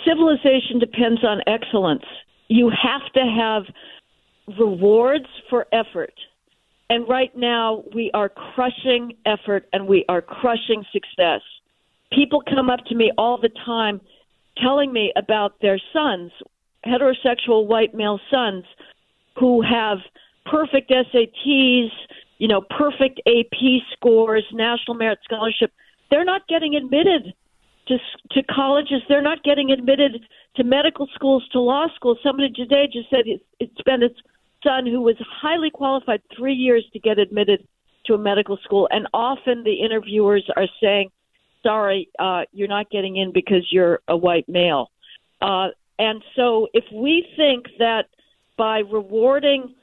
[0.06, 2.04] Civilization depends on excellence.
[2.48, 3.64] You have to have
[4.58, 6.14] rewards for effort.
[6.88, 11.42] And right now, we are crushing effort and we are crushing success
[12.12, 14.00] people come up to me all the time
[14.56, 16.32] telling me about their sons,
[16.86, 18.64] heterosexual white male sons,
[19.38, 19.98] who have
[20.46, 21.90] perfect SATs,
[22.38, 25.72] you know, perfect AP scores, national merit scholarship.
[26.10, 27.34] They're not getting admitted
[27.88, 27.98] to
[28.32, 29.02] to colleges.
[29.08, 30.22] They're not getting admitted
[30.56, 32.18] to medical schools, to law schools.
[32.22, 34.18] Somebody today just said it's, it's been its
[34.64, 37.66] son who was highly qualified three years to get admitted
[38.06, 41.10] to a medical school, and often the interviewers are saying
[41.62, 44.90] sorry, uh, you're not getting in because you're a white male.
[45.40, 48.06] Uh, and so if we think that
[48.56, 49.74] by rewarding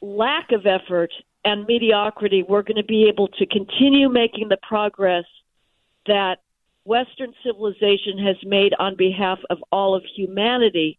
[0.00, 1.10] lack of effort
[1.44, 5.24] and mediocrity, we're going to be able to continue making the progress
[6.06, 6.36] that
[6.84, 10.98] Western civilization has made on behalf of all of humanity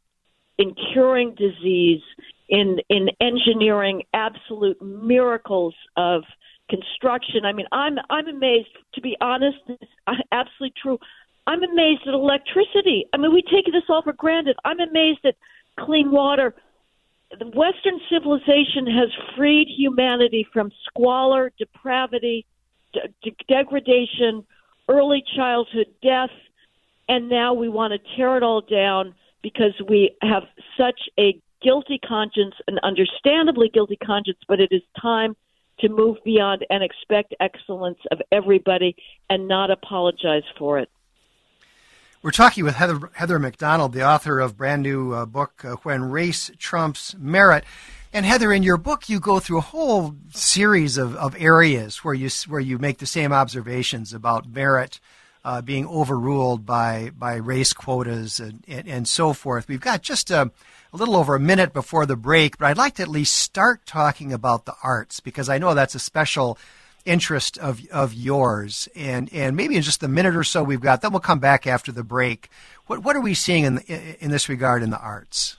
[0.58, 2.02] in curing disease,
[2.48, 6.24] in in engineering absolute miracles of
[6.70, 7.45] construction.
[7.45, 8.70] I mean, I'm I'm amazed.
[8.95, 9.91] To be honest, it's
[10.32, 10.99] absolutely true.
[11.45, 13.05] I'm amazed at electricity.
[13.14, 14.55] I mean, we take this all for granted.
[14.64, 15.36] I'm amazed at
[15.80, 16.55] clean water.
[17.38, 22.45] The Western civilization has freed humanity from squalor, depravity,
[22.93, 24.45] de- degradation,
[24.88, 26.30] early childhood death,
[27.09, 30.43] and now we want to tear it all down because we have
[30.78, 35.36] such a guilty conscience, an understandably guilty conscience, but it is time
[35.84, 38.96] to move beyond and expect excellence of everybody
[39.30, 40.90] and not apologize for it.
[42.22, 45.76] We're talking with Heather, Heather Mac Donald, the author of brand new uh, book, uh,
[45.84, 47.66] When Race Trumps Merit.
[48.14, 52.14] And Heather, in your book, you go through a whole series of, of areas where
[52.14, 55.02] you where you make the same observations about merit
[55.44, 59.68] uh, being overruled by by race quotas and, and, and so forth.
[59.68, 60.52] We've got just a,
[60.94, 63.86] a, little over a minute before the break, but I'd like to at least start
[63.86, 66.58] talking about the arts because I know that's a special
[67.06, 68.88] interest of of yours.
[68.96, 71.68] And and maybe in just a minute or so we've got, then we'll come back
[71.68, 72.50] after the break.
[72.88, 75.58] What what are we seeing in in this regard in the arts?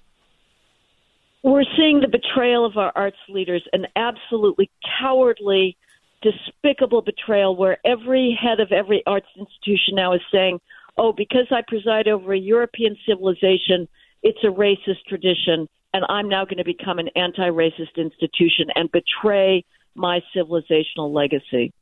[1.43, 5.77] We're seeing the betrayal of our arts leaders, an absolutely cowardly
[6.23, 10.59] despicable betrayal where every head of every arts institution now is saying,
[10.97, 13.87] oh, because I preside over a European civilization,
[14.25, 18.91] it's a racist tradition, and I'm now going to become an anti racist institution and
[18.91, 19.65] betray
[19.95, 21.73] my civilizational legacy.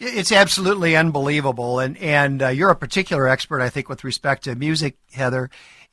[0.00, 4.54] It's absolutely unbelievable, and and uh, you're a particular expert, I think, with respect to
[4.54, 5.50] music, Heather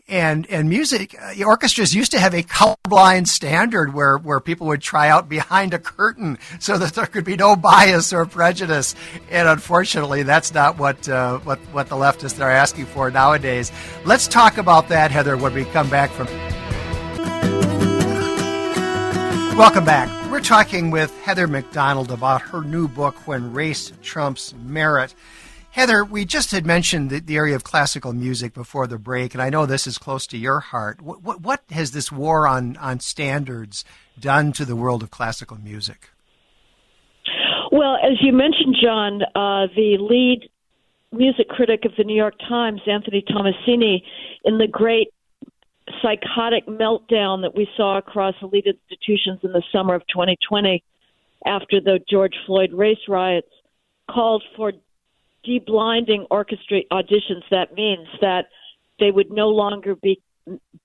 [0.07, 4.81] and and music uh, orchestras used to have a colorblind standard where where people would
[4.81, 8.93] try out behind a curtain so that there could be no bias or prejudice.
[9.31, 13.71] And unfortunately that's not what uh, what what the leftists are asking for nowadays.
[14.05, 16.27] Let's talk about that heather when we come back from
[19.57, 20.09] welcome back.
[20.31, 25.15] We're talking with heather Mac Donald about her new book when race trumps merit
[25.75, 29.43] Heather, we just had mentioned the, the, area of classical music before the break, and
[29.43, 31.01] I know this is close to your heart.
[31.01, 33.83] What, what, what, has this war on, on standards
[34.17, 36.11] done to the world of classical music?
[37.73, 40.49] Well, as you mentioned, John, uh, the lead
[41.11, 44.01] music critic of the New York Times, Anthony Tommasini,
[44.45, 45.09] in the great
[46.01, 50.81] psychotic meltdown that we saw across elite institutions in the summer of 2020
[51.45, 53.49] after the George Floyd race riots,
[54.09, 54.71] called for
[55.47, 58.49] deblinding orchestra auditions, that means that
[58.99, 60.21] they would no longer be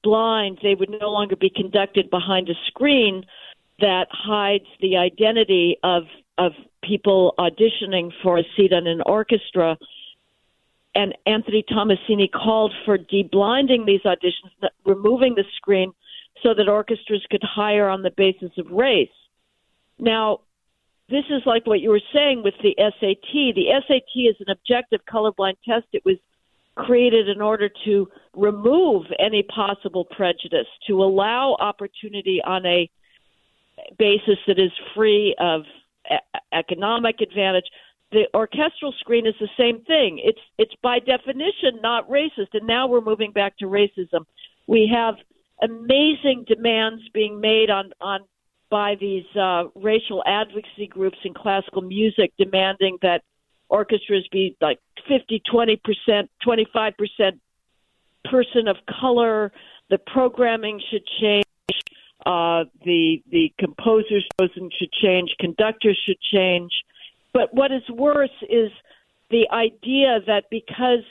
[0.02, 3.24] blind, they would no longer be conducted behind a screen
[3.80, 6.04] that hides the identity of
[6.38, 6.52] of
[6.82, 9.76] people auditioning for a seat on an orchestra.
[10.94, 15.92] And Anthony Tommasini called for deblinding these auditions, removing the screen
[16.42, 19.10] so that orchestras could hire on the basis of race.
[19.98, 20.40] Now,
[21.10, 23.32] this is like what you were saying with the SAT.
[23.32, 25.86] The SAT is an objective colorblind test.
[25.92, 26.16] It was
[26.76, 32.88] created in order to remove any possible prejudice, to allow opportunity on a
[33.98, 35.62] basis that is free of
[36.52, 37.66] economic advantage.
[38.12, 40.20] The orchestral screen is the same thing.
[40.24, 44.24] It's it's by definition not racist, and now we're moving back to racism.
[44.66, 45.14] We have
[45.62, 48.20] amazing demands being made on on
[48.70, 53.22] by these uh, racial advocacy groups in classical music demanding that
[53.68, 57.40] orchestras be like 50, 20 percent, 25 percent
[58.24, 59.52] person of color.
[59.90, 61.44] The programming should change.
[62.24, 65.34] Uh, the the composers chosen should change.
[65.38, 66.70] Conductors should change.
[67.32, 68.70] But what is worse is
[69.30, 71.04] the idea that because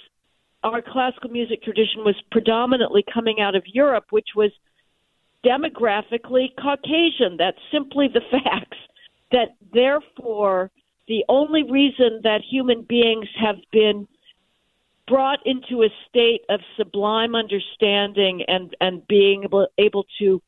[0.64, 4.52] our classical music tradition was predominantly coming out of Europe, which was
[5.46, 7.38] demographically Caucasian.
[7.38, 8.78] That's simply the facts.
[9.32, 10.72] That therefore,
[11.08, 14.08] the only reason that human beings have been
[15.08, 20.42] brought into a state of sublime understanding and, and being able, able to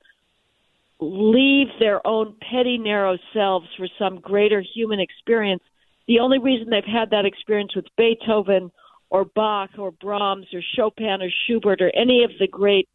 [0.99, 5.63] leave their own petty, narrow selves for some greater human experience.
[6.07, 8.71] The only reason they've had that experience with Beethoven
[9.09, 12.87] or Bach or Brahms or Chopin or Schubert or any of the great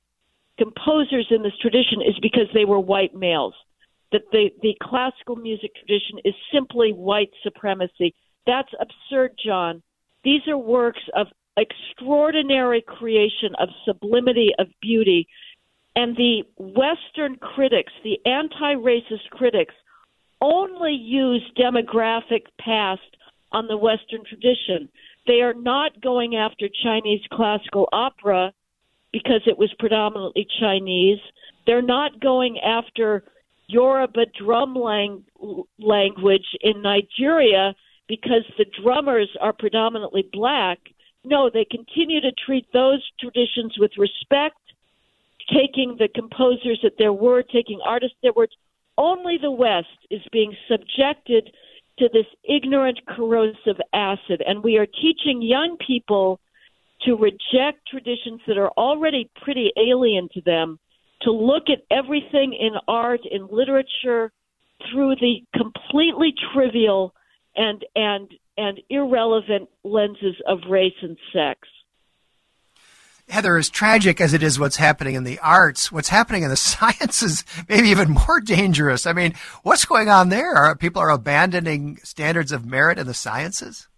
[0.58, 3.54] composers in this tradition is because they were white males.
[4.12, 8.14] That the, the classical music tradition is simply white supremacy.
[8.46, 9.82] That's absurd, John.
[10.22, 11.26] These are works of
[11.56, 15.26] extraordinary creation, of sublimity, of beauty.
[15.96, 19.74] And the Western critics, the anti racist critics,
[20.40, 23.00] only use demographic past
[23.52, 24.88] on the Western tradition.
[25.26, 28.52] They are not going after Chinese classical opera
[29.16, 31.20] because it was predominantly Chinese.
[31.66, 33.24] They're not going after
[33.66, 35.24] Yoruba drum lang-
[35.78, 37.74] language in Nigeria
[38.08, 40.78] because the drummers are predominantly black.
[41.24, 44.58] No, they continue to treat those traditions with respect,
[45.50, 48.52] taking the composers at their word, taking artists at their words.
[48.98, 51.50] Only the West is being subjected
[52.00, 54.42] to this ignorant, corrosive acid.
[54.46, 56.38] And we are teaching young people
[57.02, 60.78] to reject traditions that are already pretty alien to them,
[61.22, 64.32] to look at everything in art, in literature,
[64.90, 67.14] through the completely trivial
[67.54, 71.68] and and and irrelevant lenses of race and sex.
[73.28, 76.56] Heather, as tragic as it is what's happening in the arts, what's happening in the
[76.56, 79.06] sciences maybe even more dangerous.
[79.06, 80.54] I mean, what's going on there?
[80.54, 83.88] Are people are abandoning standards of merit in the sciences?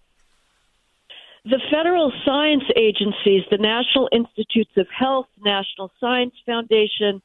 [1.45, 7.23] The federal science agencies, the National Institutes of Health, National Science Foundation,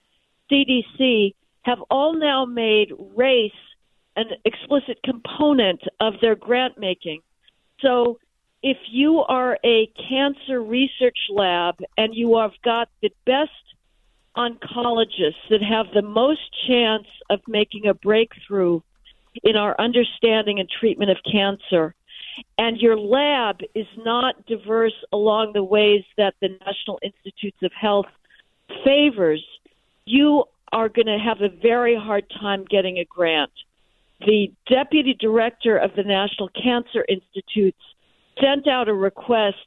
[0.52, 1.34] CDC,
[1.64, 3.52] have all now made race
[4.16, 7.22] an explicit component of their grant making.
[7.82, 8.20] So
[8.62, 13.52] if you are a cancer research lab and you have got the best
[14.38, 18.82] oncologists that have the most chance of making a breakthrough
[19.44, 21.96] in our understanding and treatment of cancer,
[22.58, 28.08] and your lab is not diverse along the ways that the National Institutes of Health
[28.84, 29.44] favors,
[30.06, 33.52] you are going to have a very hard time getting a grant.
[34.22, 37.78] The deputy director of the National Cancer Institutes
[38.42, 39.58] sent out a request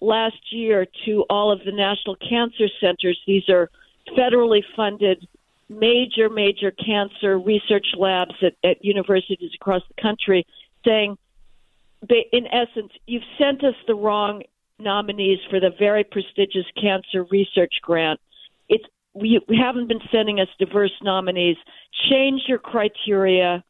[0.00, 3.18] last year to all of the national cancer centers.
[3.26, 3.70] These are
[4.16, 5.26] federally funded
[5.68, 10.46] major, major cancer research labs at, at universities across the country
[10.84, 11.18] saying,
[12.32, 14.42] in essence, you've sent us the wrong
[14.78, 18.20] nominees for the very prestigious cancer research grant.
[18.68, 18.84] It's
[19.14, 21.56] we, haven't been sending us diverse nominees.
[22.08, 23.64] Change your criteria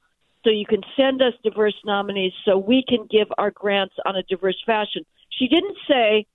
[0.45, 4.23] so you can send us diverse nominees so we can give our grants on a
[4.25, 5.05] diverse fashion.
[5.31, 6.27] She didn't say,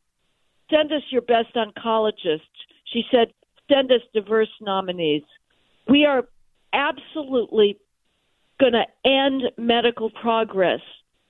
[0.70, 2.42] send us your best oncologists.
[2.86, 3.34] She said,
[3.72, 5.24] send us diverse nominees.
[5.88, 6.24] We are
[6.74, 7.78] absolutely
[8.60, 10.82] going to end medical progress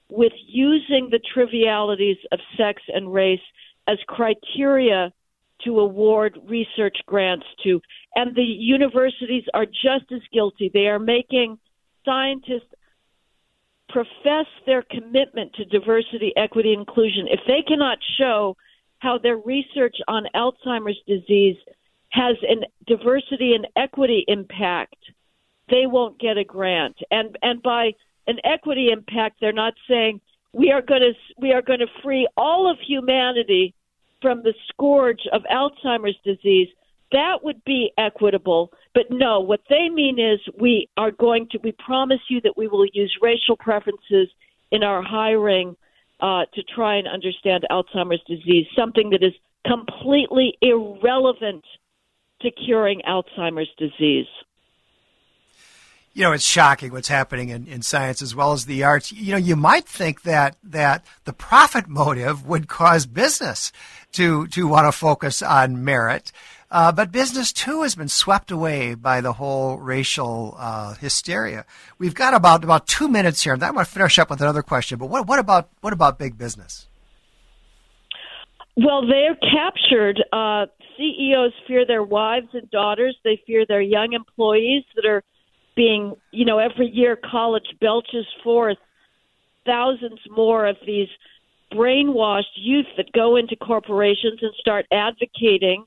[0.09, 3.39] with using the trivialities of sex and race
[3.87, 5.11] as criteria
[5.63, 7.81] to award research grants to.
[8.15, 10.69] And the universities are just as guilty.
[10.73, 11.57] They are making
[12.05, 12.73] scientists
[13.89, 18.57] profess their commitment to diversity, equity, inclusion, if they cannot show
[18.99, 21.57] how their research on Alzheimer's disease
[22.09, 22.55] has a
[22.87, 24.95] diversity and equity impact,
[25.69, 26.95] they won't get a grant.
[27.11, 27.93] And and by
[28.27, 30.21] an equity impact, they're not saying
[30.53, 33.73] we are going to we are going to free all of humanity
[34.21, 36.69] from the scourge of Alzheimer's disease
[37.13, 38.71] that would be equitable.
[38.93, 42.67] But no, what they mean is we are going to, we promise you that we
[42.67, 44.27] will use racial preferences
[44.71, 45.77] in our hiring
[46.19, 49.33] uh, to try and understand Alzheimer's disease, something that is
[49.65, 51.63] completely irrelevant
[52.41, 54.27] to curing Alzheimer's disease.
[56.13, 59.11] You know, it's shocking what's happening in, in science as well as the arts.
[59.11, 63.71] You know, you might think that that the profit motive would cause business
[64.13, 66.31] to to want to focus on merit.
[66.69, 71.65] Uh, but business too has been swept away by the whole racial uh, hysteria.
[71.99, 74.63] We've got about about two minutes here, and I want to finish up with another
[74.63, 74.97] question.
[74.97, 76.87] But what, what about what about big business?
[78.75, 80.23] Well, they're captured.
[80.31, 80.65] Uh,
[80.97, 83.15] CEOs fear their wives and daughters.
[83.23, 85.23] They fear their young employees that are
[85.75, 88.77] being, you know, every year college belches forth
[89.65, 91.07] thousands more of these
[91.71, 95.85] brainwashed youth that go into corporations and start advocating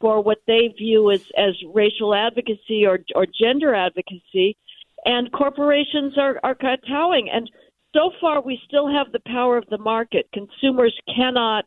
[0.00, 4.56] for what they view as, as racial advocacy or, or gender advocacy,
[5.04, 7.30] and corporations are, are kowtowing.
[7.30, 7.48] And
[7.94, 10.28] so far, we still have the power of the market.
[10.32, 11.64] Consumers cannot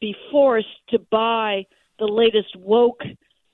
[0.00, 1.64] be forced to buy
[1.98, 3.02] the latest woke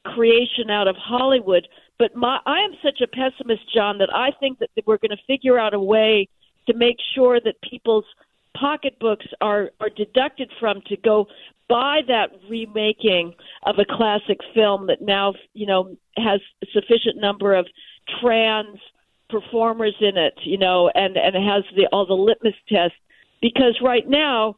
[0.04, 1.66] creation out of Hollywood.
[1.98, 5.22] But my, I am such a pessimist, John, that I think that we're going to
[5.26, 6.28] figure out a way
[6.66, 8.04] to make sure that people's
[8.56, 11.26] pocketbooks are, are deducted from to go
[11.68, 13.34] buy that remaking
[13.64, 17.66] of a classic film that now you know has a sufficient number of
[18.20, 18.78] trans
[19.30, 22.96] performers in it, you know, and and it has the all the litmus tests
[23.40, 24.56] because right now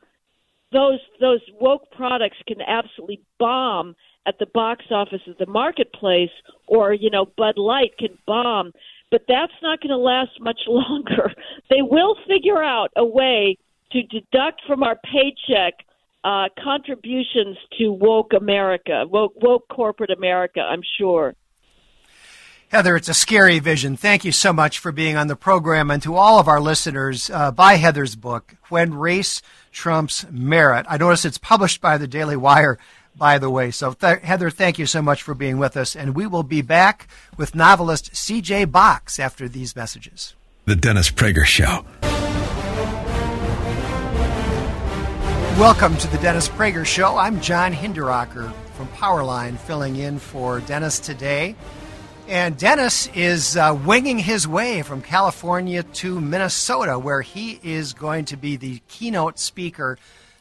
[0.73, 3.95] those those woke products can absolutely bomb
[4.27, 6.31] at the box office of the marketplace
[6.67, 8.73] or you know Bud Light can bomb
[9.11, 11.33] but that's not going to last much longer
[11.71, 13.57] they will figure out a way
[13.93, 15.87] to deduct from our paycheck
[16.27, 21.37] uh, contributions to woke America, woke, woke corporate America, I'm sure.
[22.69, 23.97] Heather, it's a scary vision.
[23.97, 25.89] Thank you so much for being on the program.
[25.89, 30.85] And to all of our listeners, uh, buy Heather's book, When Race Trumps Merit.
[30.89, 32.77] I notice it's published by the Daily Wire,
[33.19, 33.71] by the way.
[33.71, 35.97] So, th- Heather, thank you so much for being with us.
[35.97, 40.35] And we will be back with novelist CJ Box after these messages.
[40.67, 41.85] The Dennis Prager Show.
[45.59, 47.17] Welcome to the Dennis Prager Show.
[47.17, 51.57] I'm John Hinderaker from Powerline, filling in for Dennis today.
[52.29, 58.27] And Dennis is uh, winging his way from California to Minnesota, where he is going
[58.27, 59.97] to be the keynote speaker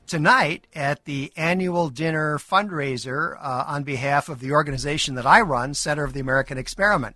[0.07, 5.73] tonight at the annual dinner fundraiser uh, on behalf of the organization that I run,
[5.73, 7.15] Center of the American Experiment.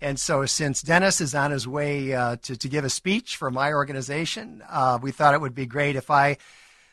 [0.00, 3.50] And so, since Dennis is on his way uh, to, to give a speech for
[3.50, 6.36] my organization, uh, we thought it would be great if I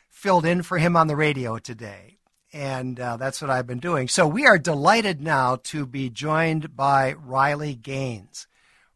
[0.08, 2.18] filled in for him on the radio today.
[2.52, 4.08] And uh, that's what I've been doing.
[4.08, 8.46] So, we are delighted now to be joined by Riley Gaines.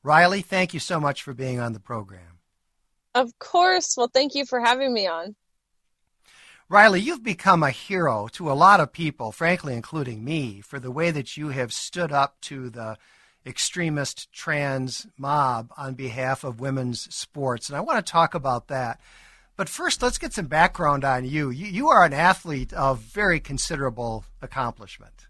[0.03, 2.38] Riley, thank you so much for being on the program.
[3.14, 3.97] Of course.
[3.97, 5.34] Well, thank you for having me on.
[6.69, 10.91] Riley, you've become a hero to a lot of people, frankly, including me, for the
[10.91, 12.97] way that you have stood up to the
[13.47, 17.69] extremist trans mob on behalf of women's sports.
[17.69, 19.01] And I want to talk about that.
[19.57, 21.51] But first, let's get some background on you.
[21.51, 25.29] You, you are an athlete of very considerable accomplishment.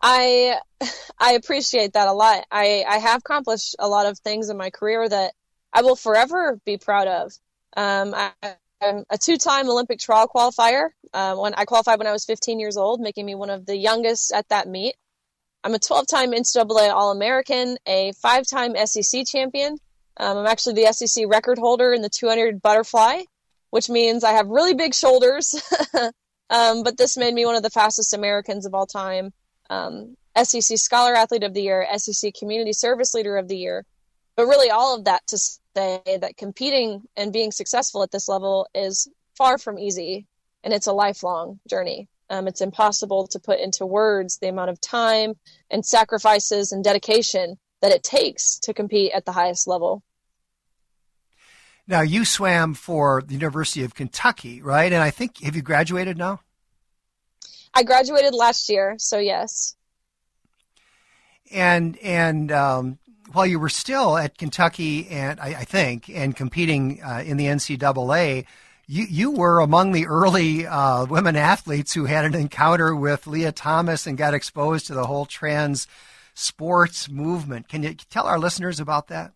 [0.00, 0.58] I
[1.18, 2.46] I appreciate that a lot.
[2.50, 5.32] I, I have accomplished a lot of things in my career that
[5.72, 7.32] I will forever be proud of.
[7.76, 8.32] Um, I,
[8.80, 10.90] am a two-time Olympic trial qualifier.
[11.12, 13.76] Uh, when I qualified when I was 15 years old, making me one of the
[13.76, 14.94] youngest at that meet.
[15.62, 19.76] I'm a 12-time NCAA All-American, a five-time SEC champion.
[20.16, 23.22] Um, I'm actually the SEC record holder in the 200 butterfly,
[23.70, 25.54] which means I have really big shoulders.
[26.50, 29.32] um, but this made me one of the fastest Americans of all time.
[29.68, 33.84] Um, SEC Scholar Athlete of the Year, SEC Community Service Leader of the Year.
[34.36, 35.38] But really, all of that to
[35.76, 40.26] say that competing and being successful at this level is far from easy,
[40.64, 42.08] and it's a lifelong journey.
[42.28, 45.34] Um, it's impossible to put into words the amount of time
[45.70, 50.02] and sacrifices and dedication that it takes to compete at the highest level.
[51.86, 54.92] Now, you swam for the University of Kentucky, right?
[54.92, 56.40] And I think, have you graduated now?
[57.74, 59.74] I graduated last year, so yes.
[61.50, 62.98] And and um,
[63.32, 67.46] while you were still at Kentucky, and I, I think, and competing uh, in the
[67.46, 68.46] NCAA,
[68.86, 73.52] you, you were among the early uh, women athletes who had an encounter with Lia
[73.52, 75.86] Thomas and got exposed to the whole trans
[76.34, 77.68] sports movement.
[77.68, 79.32] Can you tell our listeners about that?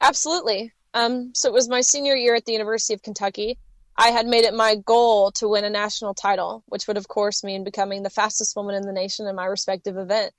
[0.00, 0.72] Absolutely.
[0.94, 3.58] Um, so it was my senior year at the University of Kentucky.
[3.96, 7.44] I had made it my goal to win a national title, which would, of course,
[7.44, 10.32] mean becoming the fastest woman in the nation in my respective event.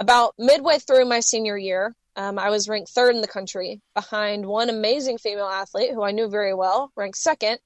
[0.00, 4.46] About midway through my senior year, um, I was ranked third in the country behind
[4.46, 7.58] one amazing female athlete who I knew very well, ranked second,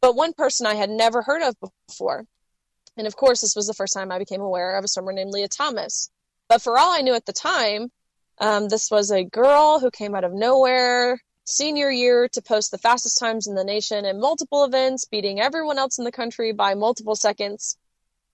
[0.00, 1.54] but one person I had never heard of
[1.86, 2.24] before.
[2.96, 5.34] And of course, this was the first time I became aware of a swimmer named
[5.34, 6.10] Lia Thomas.
[6.48, 7.92] But for all I knew at the time,
[8.38, 12.78] um, this was a girl who came out of nowhere, senior year, to post the
[12.78, 16.72] fastest times in the nation in multiple events, beating everyone else in the country by
[16.74, 17.76] multiple seconds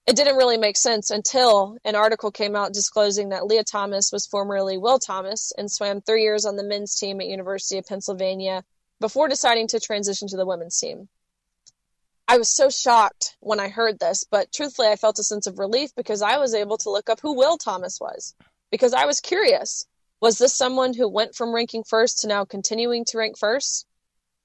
[0.07, 4.27] it didn't really make sense until an article came out disclosing that Lia Thomas was
[4.27, 8.63] formerly Will Thomas and swam three years on the men's team at University of Pennsylvania
[9.01, 11.09] before deciding to transition to the women's team.
[12.29, 15.59] I was so shocked when I heard this, but truthfully, I felt a sense of
[15.59, 18.35] relief because I was able to look up who Will Thomas was
[18.71, 19.87] because I was curious.
[20.21, 23.87] Was this someone who went from ranking first to now continuing to rank first?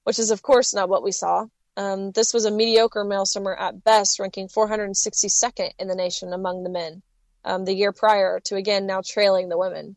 [0.04, 1.46] Which is, of course, not what we saw.
[1.76, 6.62] Um, this was a mediocre male swimmer at best, ranking 462nd in the nation among
[6.62, 7.02] the men
[7.44, 9.96] um, the year prior to again now trailing the women.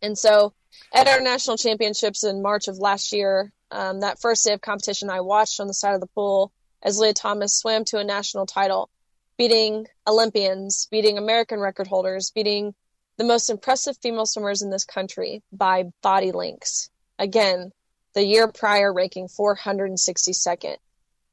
[0.00, 0.52] And so
[0.92, 5.10] at our national championships in March of last year, um, that first day of competition,
[5.10, 8.46] I watched on the side of the pool as Lia Thomas swam to a national
[8.46, 8.90] title,
[9.36, 12.74] beating Olympians, beating American record holders, beating
[13.16, 16.90] the most impressive female swimmers in this country by body links.
[17.18, 17.72] Again,
[18.14, 20.76] the year prior ranking 462nd.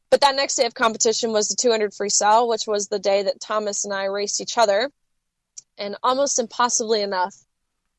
[0.09, 3.39] But that next day of competition was the 200 freestyle, which was the day that
[3.39, 4.91] Thomas and I raced each other.
[5.77, 7.35] And almost impossibly enough,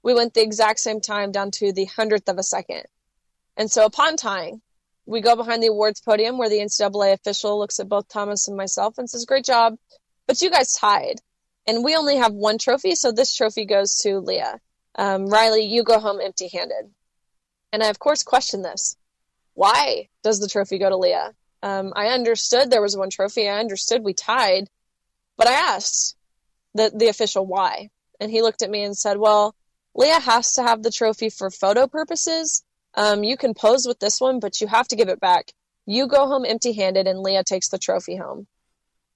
[0.03, 2.85] we went the exact same time down to the hundredth of a second.
[3.57, 4.61] And so upon tying,
[5.07, 8.57] we go behind the awards podium where the NCAA official looks at both Thomas and
[8.57, 9.77] myself and says, Great job,
[10.27, 11.17] but you guys tied.
[11.67, 14.61] And we only have one trophy, so this trophy goes to Lia.
[14.97, 16.91] Um, Riley, you go home empty handed.
[17.73, 18.97] And I, of course, question this.
[19.55, 21.35] Why does the trophy go to Lia?
[21.63, 23.49] Um, I understood there was one trophy.
[23.49, 24.69] I understood we tied,
[25.37, 26.17] but I asked
[26.75, 29.55] the the official why, and he looked at me and said, "Well,
[29.95, 32.63] Lia has to have the trophy for photo purposes.
[32.95, 35.53] Um, you can pose with this one, but you have to give it back.
[35.87, 38.47] You go home empty-handed, and Lia takes the trophy home."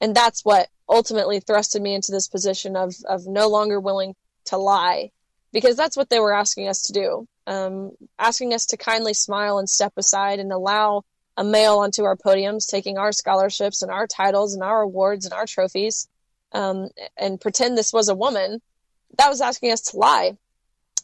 [0.01, 4.15] And that's what ultimately thrusted me into this position of of no longer willing
[4.47, 5.11] to lie,
[5.53, 9.59] because that's what they were asking us to do, um, asking us to kindly smile
[9.59, 11.05] and step aside and allow
[11.37, 15.35] a male onto our podiums, taking our scholarships and our titles and our awards and
[15.35, 16.09] our trophies,
[16.53, 18.61] um, and pretend this was a woman,
[19.19, 20.37] that was asking us to lie.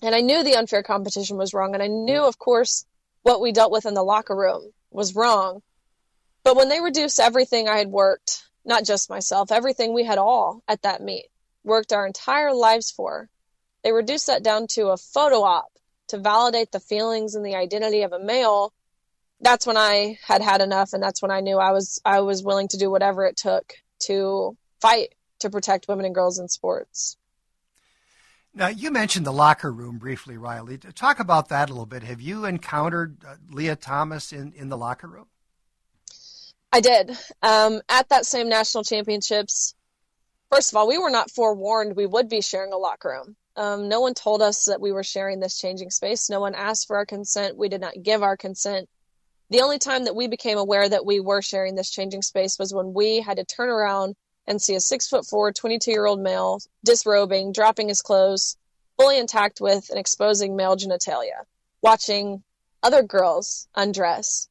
[0.02, 1.74] And I knew the unfair competition was wrong.
[1.74, 2.86] And I knew, of course,
[3.22, 5.62] what we dealt with in the locker room was wrong.
[6.42, 10.62] But when they reduced everything I had worked, not just myself, everything we had all
[10.66, 11.26] at that meet,
[11.64, 13.28] worked our entire lives for,
[13.84, 15.70] they reduced that down to a photo op
[16.08, 18.72] to validate the feelings and the identity of a male.
[19.40, 22.42] That's when I had had enough, and that's when I knew I was I was
[22.42, 27.16] willing to do whatever it took to fight to protect women and girls in sports.
[28.52, 30.76] Now, you mentioned the locker room briefly, Riley.
[30.78, 32.02] Talk about that a little bit.
[32.02, 35.26] Have you encountered uh, Lia Thomas in, in the locker room?
[36.72, 37.16] I did.
[37.42, 39.74] Um, at that same national championships,
[40.50, 43.36] first of all, we were not forewarned we would be sharing a locker room.
[43.56, 46.30] Um, no one told us that we were sharing this changing space.
[46.30, 47.56] No one asked for our consent.
[47.56, 48.88] We did not give our consent.
[49.50, 52.72] The only time that we became aware that we were sharing this changing space was
[52.72, 56.20] when we had to turn around and see a six foot four, 22 year old
[56.20, 58.56] male disrobing, dropping his clothes,
[58.96, 61.44] fully intact with and exposing male genitalia,
[61.82, 62.42] watching
[62.82, 64.48] other girls undress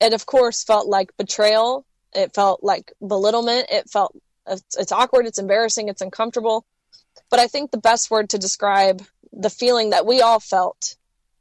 [0.00, 1.84] it of course felt like betrayal.
[2.14, 3.68] It felt like belittlement.
[3.70, 4.16] It felt
[4.46, 5.26] it's, it's awkward.
[5.26, 5.88] It's embarrassing.
[5.88, 6.64] It's uncomfortable.
[7.30, 10.96] But I think the best word to describe the feeling that we all felt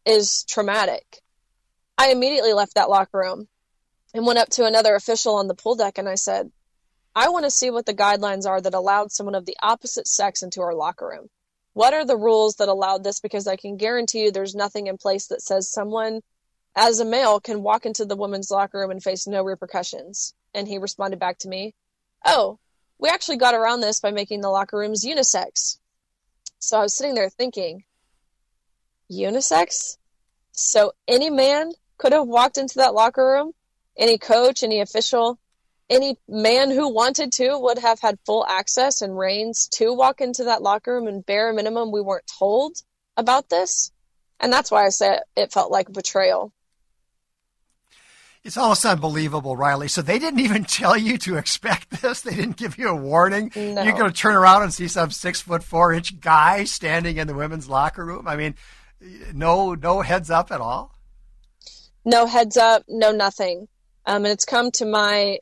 [0.06, 1.22] is traumatic.
[1.98, 3.48] I immediately left that locker room
[4.14, 6.52] and went up to another official on the pool deck and I said,
[7.16, 10.43] I want to see what the guidelines are that allowed someone of the opposite sex
[10.43, 11.30] into our locker room.
[11.74, 13.20] What are the rules that allowed this?
[13.20, 16.22] Because I can guarantee you there's nothing in place that says someone
[16.76, 20.34] as a male can walk into the women's locker room and face no repercussions.
[20.54, 21.74] And he responded back to me,
[22.26, 22.60] Oh,
[22.98, 25.78] we actually got around this by making the locker rooms unisex.
[26.60, 27.84] So I was sitting there thinking,
[29.12, 29.98] unisex?
[30.52, 33.52] So any man could have walked into that locker room,
[33.98, 35.39] any coach, any official,
[35.89, 40.46] any man who wanted to would have had full access and reins to walk into
[40.46, 42.78] that locker room and bare minimum we weren't told
[43.18, 43.91] about this.
[44.39, 46.52] And that's why I said it felt like betrayal.
[48.43, 49.88] It's almost unbelievable, Riley.
[49.88, 52.22] So they didn't even tell you to expect this.
[52.22, 53.52] They didn't give you a warning.
[53.56, 53.82] No.
[53.82, 57.28] You're going to turn around and see some six foot four inch guy standing in
[57.28, 58.28] the women's locker room.
[58.28, 58.56] I mean,
[59.34, 60.95] no, no heads up at all.
[62.06, 63.68] No heads up, no nothing.
[64.06, 65.39] Um, and it's come to my.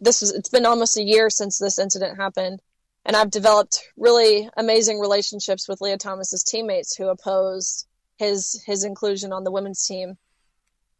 [0.00, 0.32] This is.
[0.32, 2.60] It's been almost a year since this incident happened,
[3.04, 7.86] and I've developed really amazing relationships with Lia Thomas's teammates who opposed
[8.18, 10.16] his his inclusion on the women's team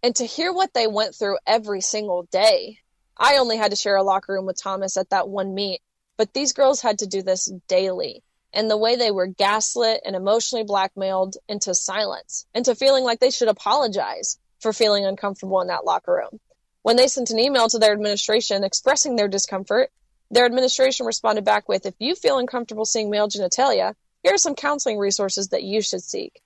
[0.04, 2.78] and to hear what they went through every single day.
[3.16, 5.80] I only had to share a locker room with Thomas at that one meet,
[6.18, 8.22] but these girls had to do this daily.
[8.52, 13.30] And the way they were gaslit and emotionally blackmailed into silence, into feeling like they
[13.30, 16.40] should apologize for feeling uncomfortable in that locker room.
[16.80, 19.90] When they sent an email to their administration expressing their discomfort,
[20.30, 24.54] their administration responded back with, If you feel uncomfortable seeing male genitalia, here are some
[24.54, 26.40] counseling resources that you should seek.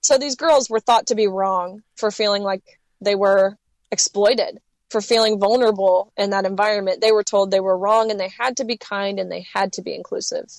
[0.00, 2.62] So these girls were thought to be wrong for feeling like
[3.02, 3.58] they were
[3.90, 7.02] exploited for feeling vulnerable in that environment.
[7.02, 9.74] They were told they were wrong and they had to be kind and they had
[9.74, 10.50] to be inclusive.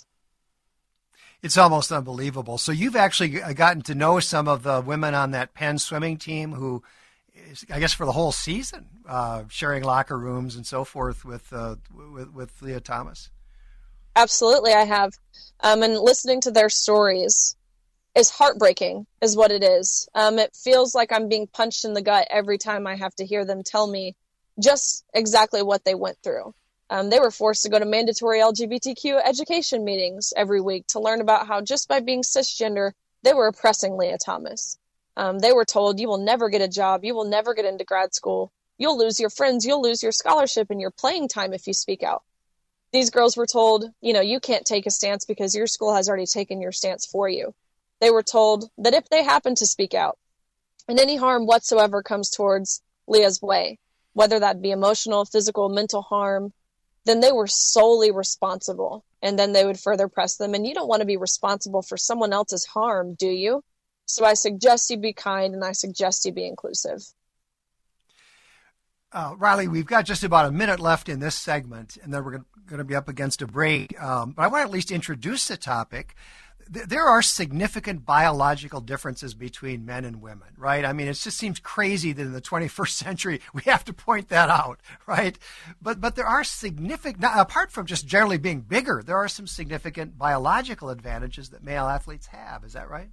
[1.44, 2.58] It's almost unbelievable.
[2.58, 6.54] So you've actually gotten to know some of the women on that Penn swimming team
[6.54, 6.82] who,
[7.70, 11.76] I guess, for the whole season, uh, sharing locker rooms and so forth with uh,
[11.94, 13.30] with, with Lia Thomas.
[14.16, 15.12] Absolutely, I have,
[15.60, 17.58] um, and listening to their stories
[18.16, 22.02] is heartbreaking is what it is um, it feels like i'm being punched in the
[22.02, 24.16] gut every time i have to hear them tell me
[24.60, 26.54] just exactly what they went through
[26.90, 31.22] um, they were forced to go to mandatory lgbtq education meetings every week to learn
[31.22, 32.92] about how just by being cisgender
[33.24, 34.78] they were oppressing Lia thomas.
[35.16, 37.06] Um, they were told you will never get a job.
[37.06, 38.52] You will never get into grad school.
[38.78, 39.66] You'll lose your friends.
[39.66, 42.24] You'll lose your scholarship and your playing time if you speak out.
[42.92, 46.10] These girls were told you know you can't take a stance because your school has
[46.10, 47.54] already taken your stance for you.
[48.02, 50.18] They were told that if they happen to speak out
[50.90, 53.80] and any harm whatsoever comes towards Lia's way,
[54.14, 56.52] whether that be emotional, physical, mental harm,
[57.06, 59.04] then they were solely responsible.
[59.22, 60.54] And then they would further press them.
[60.54, 63.64] And you don't want to be responsible for someone else's harm, do you?
[64.06, 67.02] So I suggest you be kind and I suggest you be inclusive.
[69.14, 72.44] Uh, Riley, we've got just about a minute left in this segment, and then we're
[72.66, 74.02] going to be up against a break.
[74.02, 76.16] Um, but I want to at least introduce the topic
[76.70, 80.86] there are significant biological differences between men and women, right?
[80.86, 84.30] I mean, it just seems crazy that in the 21st century we have to point
[84.30, 85.38] that out, right?
[85.82, 90.18] But but there are significant, apart from just generally being bigger, there are some significant
[90.18, 92.64] biological advantages that male athletes have.
[92.64, 93.10] Is that right?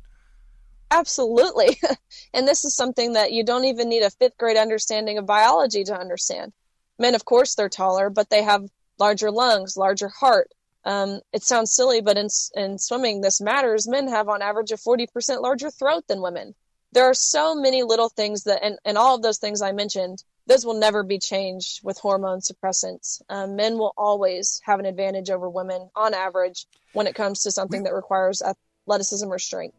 [0.90, 1.80] Absolutely,
[2.34, 5.84] and this is something that you don't even need a fifth grade understanding of biology
[5.84, 6.53] to understand.
[6.98, 10.51] Men, of course, they're taller, but they have larger lungs, larger heart,
[10.85, 13.89] um, it sounds silly, but in, in swimming, this matters.
[13.89, 16.55] Men have on average a 40% larger throat than women.
[16.93, 20.24] There are so many little things that, and, and all of those things I mentioned,
[20.47, 23.22] those will never be changed with hormone suppressants.
[23.28, 27.53] Um, men will always have an advantage over women on average when it comes to
[27.53, 29.76] something that requires athleticism or strength.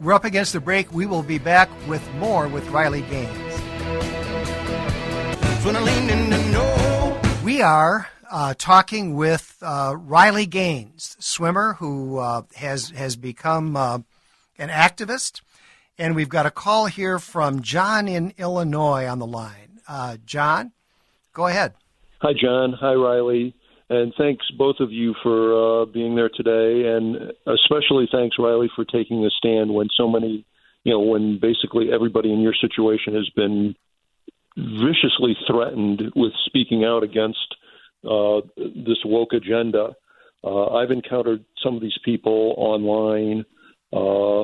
[0.00, 0.92] We're up against the break.
[0.92, 3.38] We will be back with more with Riley Gaines.
[7.42, 13.98] We are uh, talking with uh, Riley Gaines, swimmer who uh, has has become uh,
[14.58, 15.42] an activist,
[15.98, 19.80] and we've got a call here from John in Illinois on the line.
[19.86, 20.72] Uh, John,
[21.34, 21.74] go ahead.
[22.22, 22.72] Hi, John.
[22.80, 23.54] Hi, Riley.
[23.90, 28.86] And thanks both of you for uh, being there today, and especially thanks Riley for
[28.86, 30.46] taking a stand when so many,
[30.84, 33.74] you know, when basically everybody in your situation has been
[34.56, 37.56] viciously threatened with speaking out against
[38.02, 39.94] this woke agenda.
[40.44, 43.44] Uh, I've encountered some of these people online,
[43.92, 44.42] uh,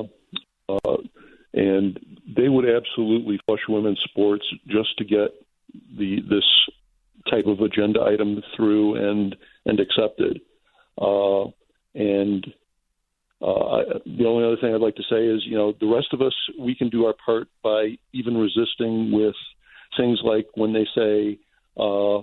[0.69, 0.97] uh,
[1.53, 1.99] and
[2.35, 5.31] they would absolutely flush women's sports just to get
[5.97, 6.45] the this
[7.29, 9.35] type of agenda item through and
[9.65, 10.41] and accepted.
[10.97, 11.45] Uh,
[11.95, 12.45] and
[13.41, 16.21] uh, the only other thing I'd like to say is, you know, the rest of
[16.21, 19.35] us we can do our part by even resisting with
[19.97, 21.39] things like when they say
[21.77, 22.21] uh,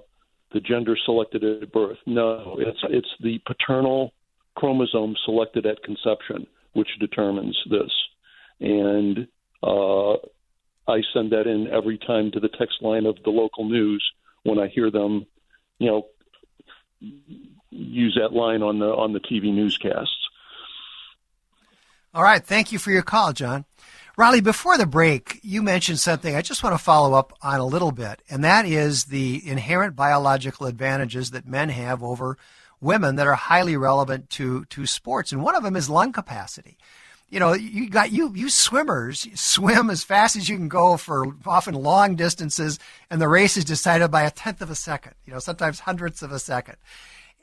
[0.52, 1.98] the gender selected at birth.
[2.06, 4.12] No, it's it's the paternal
[4.54, 7.90] chromosome selected at conception which determines this,
[8.60, 9.26] and
[9.62, 10.12] uh,
[10.88, 14.04] I send that in every time to the text line of the local news
[14.42, 15.26] when I hear them,
[15.78, 16.06] you know,
[17.70, 20.28] use that line on the on the TV newscasts.
[22.14, 23.64] All right, thank you for your call, John.
[24.18, 27.66] Riley, before the break, you mentioned something I just want to follow up on a
[27.66, 32.38] little bit, and that is the inherent biological advantages that men have over
[32.80, 36.78] women that are highly relevant to to sports, and one of them is lung capacity
[37.28, 41.34] you know, you got you you swimmers swim as fast as you can go for
[41.44, 42.78] often long distances,
[43.10, 45.14] and the race is decided by a tenth of a second.
[45.26, 46.76] You know, sometimes hundredths of a second.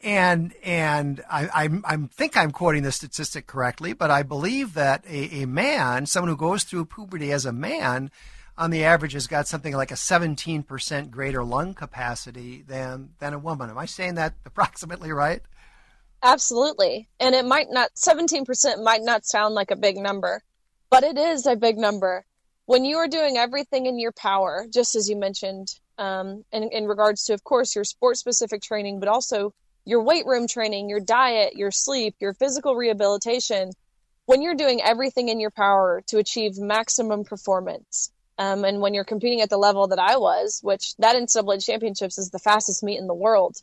[0.04, 5.06] And and I I'm, I think I'm quoting the statistic correctly, but I believe that
[5.08, 8.12] a, a man, someone who goes through puberty as a man,
[8.58, 13.40] on the average has got something like a 17% greater lung capacity than than a
[13.40, 13.70] woman.
[13.70, 15.42] Am I saying that approximately right?
[16.24, 17.10] Absolutely.
[17.20, 20.42] And it might not, 17% might not sound like a big number,
[20.90, 22.26] but it is a big number.
[22.66, 26.88] When you are doing everything in your power, just as you mentioned, um, in, in
[26.88, 29.54] regards to, of course, your sport specific training, but also
[29.86, 33.72] your weight room training, your diet, your sleep, your physical rehabilitation,
[34.26, 39.04] when you're doing everything in your power to achieve maximum performance, um, and when you're
[39.04, 43.00] competing at the level that I was, which that NCAA championships is the fastest meet
[43.00, 43.58] in the world,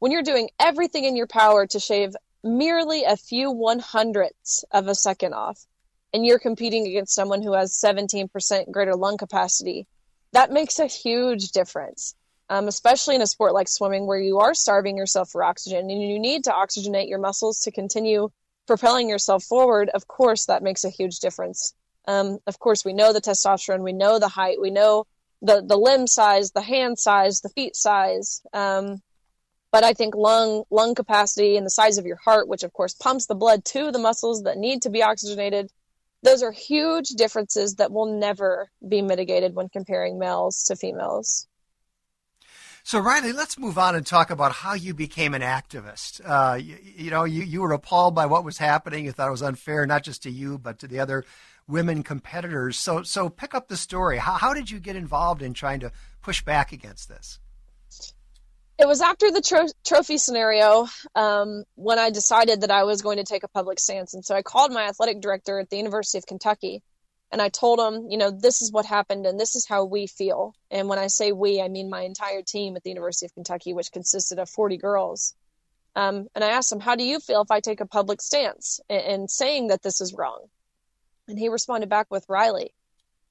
[0.00, 4.88] when you're doing everything in your power to shave merely a few one hundredths of
[4.88, 5.64] a second off,
[6.12, 9.86] and you're competing against someone who has 17% greater lung capacity,
[10.32, 12.14] that makes a huge difference.
[12.52, 16.02] Um, especially in a sport like swimming where you are starving yourself for oxygen and
[16.02, 18.28] you need to oxygenate your muscles to continue
[18.66, 21.72] propelling yourself forward, of course, that makes a huge difference.
[22.06, 25.06] Um, of course, we know the testosterone, we know the height, we know
[25.40, 28.42] the, the limb size, the hand size, the feet size.
[28.52, 29.00] Um,
[29.70, 32.92] but I think lung lung capacity and the size of your heart, which of course
[32.92, 35.70] pumps the blood to the muscles that need to be oxygenated,
[36.22, 41.46] those are huge differences that will never be mitigated when comparing males to females.
[42.84, 46.20] So, Riley, let's move on and talk about how you became an activist.
[46.24, 49.04] Uh, you, you, know, you, you were appalled by what was happening.
[49.04, 51.24] You thought it was unfair, not just to you, but to the other
[51.68, 52.76] women competitors.
[52.76, 54.18] So, so pick up the story.
[54.18, 57.38] How, how did you get involved in trying to push back against this?
[58.78, 63.18] it was after the tro- trophy scenario um, when I decided that I was going
[63.18, 64.12] to take a public stance.
[64.12, 66.82] And so I called my athletic director at the University of Kentucky
[67.32, 70.06] and I told him, you know, this is what happened and this is how we
[70.06, 70.54] feel.
[70.70, 73.72] And when I say we, I mean my entire team at the University of Kentucky,
[73.72, 75.34] which consisted of 40 girls.
[75.96, 78.80] Um, and I asked him, how do you feel if I take a public stance
[78.90, 80.44] in saying that this is wrong?
[81.26, 82.74] And he responded back with Riley,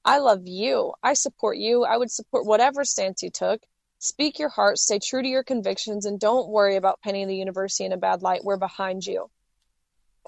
[0.04, 0.94] I love you.
[1.00, 1.84] I support you.
[1.84, 3.62] I would support whatever stance you took.
[4.00, 7.84] Speak your heart, stay true to your convictions, and don't worry about painting the university
[7.84, 8.42] in a bad light.
[8.42, 9.30] We're behind you.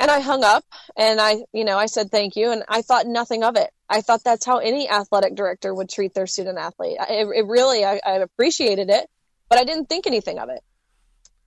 [0.00, 0.64] And I hung up
[0.96, 3.70] and I, you know, I said thank you and I thought nothing of it.
[3.88, 6.96] I thought that's how any athletic director would treat their student athlete.
[7.08, 9.08] It, it really, I, I, appreciated it,
[9.48, 10.60] but I didn't think anything of it.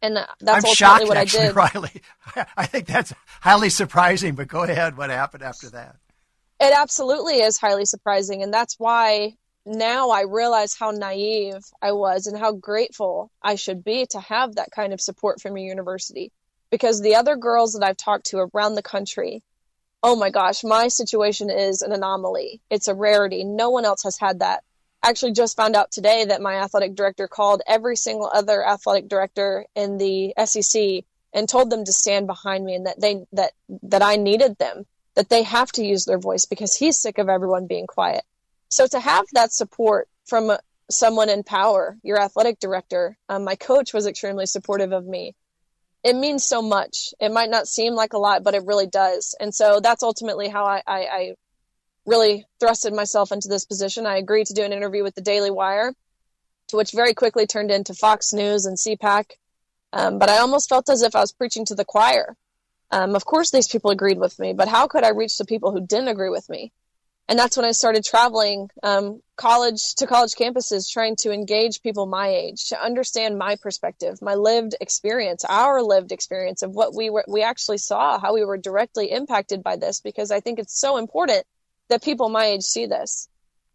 [0.02, 1.56] And that's I'm shocked, what actually, I did.
[1.56, 2.02] Riley.
[2.56, 4.96] I think that's highly surprising, but go ahead.
[4.96, 5.96] What happened after that?
[6.60, 8.44] It absolutely is highly surprising.
[8.44, 9.34] And that's why
[9.66, 14.56] now I realize how naive I was and how grateful I should be to have
[14.56, 16.32] that kind of support from your university.
[16.70, 19.44] Because the other girls that I've talked to around the country,
[20.04, 22.62] oh my gosh, my situation is an anomaly.
[22.70, 23.44] It's a rarity.
[23.44, 24.64] No one else has had that.
[25.04, 29.08] I actually just found out today that my athletic director called every single other athletic
[29.08, 33.52] director in the SEC and told them to stand behind me and that they that
[33.84, 34.86] that I needed them,
[35.16, 38.24] that they have to use their voice because he's sick of everyone being quiet.
[38.70, 40.52] So to have that support from
[40.90, 45.36] someone in power, your athletic director, um, my coach was extremely supportive of me.
[46.04, 47.14] It means so much.
[47.20, 49.36] It might not seem like a lot, but it really does.
[49.40, 51.36] And so that's ultimately how I, I, I
[52.06, 54.06] really thrusted myself into this position.
[54.06, 55.94] I agreed to do an interview with the Daily Wire,
[56.70, 59.32] to which very quickly turned into Fox News and CPAC.
[59.94, 62.36] Um, but I almost felt as if I was preaching to the choir.
[62.92, 65.72] Um, of course, these people agreed with me, but how could I reach the people
[65.72, 66.72] who didn't agree with me?
[67.30, 72.06] And that's when I started traveling um, college to college campuses, trying to engage people
[72.06, 77.10] my age to understand my perspective, my lived experience, our lived experience of what we
[77.10, 80.80] were, we actually saw, how we were directly impacted by this, because I think it's
[80.80, 81.46] so important
[81.90, 83.28] that people my age see this.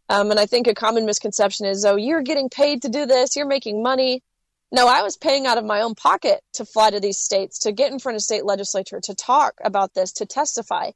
[0.09, 3.37] Um, and I think a common misconception is, oh, you're getting paid to do this,
[3.37, 4.23] you're making money.
[4.70, 7.73] No, I was paying out of my own pocket to fly to these states, to
[7.73, 10.93] get in front of state legislature, to talk about this, to testify,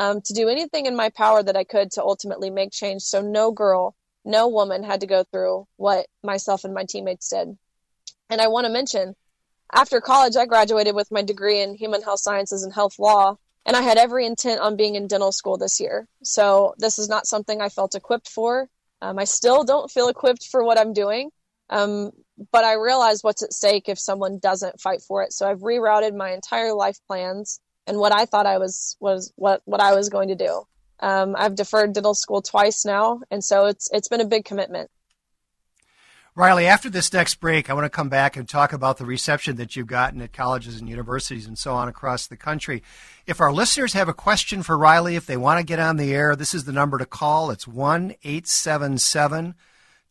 [0.00, 3.02] um, to do anything in my power that I could to ultimately make change.
[3.02, 3.94] So no girl,
[4.24, 7.56] no woman had to go through what myself and my teammates did.
[8.30, 9.14] And I want to mention,
[9.72, 13.36] after college, I graduated with my degree in human health sciences and health law
[13.66, 16.08] and I had every intent on being in dental school this year.
[16.22, 18.68] So this is not something I felt equipped for.
[19.02, 21.30] Um, I still don't feel equipped for what I'm doing,
[21.68, 22.10] um,
[22.52, 25.32] but I realize what's at stake if someone doesn't fight for it.
[25.32, 27.60] So I've rerouted my entire life plans
[27.90, 30.62] and what I thought I was was what what I was going to do.
[31.00, 34.92] Um, I've deferred dental school twice now, and so it's it's been a big commitment.
[36.36, 39.56] Riley, after this next break, I want to come back and talk about the reception
[39.56, 42.84] that you've gotten at colleges and universities and so on across the country.
[43.26, 46.14] If our listeners have a question for Riley, if they want to get on the
[46.14, 47.50] air, this is the number to call.
[47.50, 49.56] It's 1 877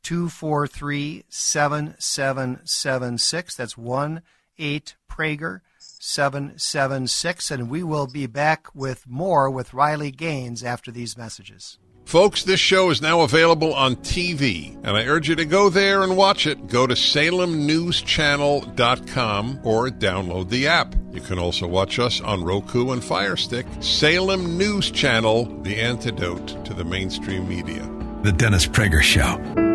[0.04, 3.56] 243 7776.
[3.56, 4.22] That's 1
[4.58, 5.62] 8 Prager
[6.00, 7.52] 776.
[7.52, 11.78] And we will be back with more with Riley Gaines after these messages.
[12.10, 16.02] Folks, this show is now available on TV, and I urge you to go there
[16.02, 16.66] and watch it.
[16.66, 20.96] Go to salemnewschannel.com or download the app.
[21.12, 23.68] You can also watch us on Roku and Fire Stick.
[23.80, 27.88] Salem News Channel, the antidote to the mainstream media.
[28.24, 29.69] The Dennis Prager Show.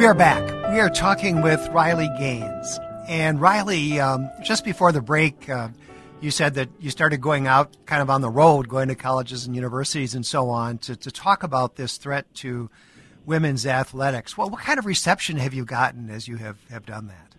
[0.00, 0.72] We are back.
[0.72, 2.80] We are talking with Riley Gaines.
[3.06, 5.68] And Riley, um, just before the break, uh,
[6.22, 9.44] you said that you started going out kind of on the road, going to colleges
[9.44, 12.70] and universities and so on to, to talk about this threat to
[13.26, 14.38] women's athletics.
[14.38, 17.34] Well, what kind of reception have you gotten as you have, have done that?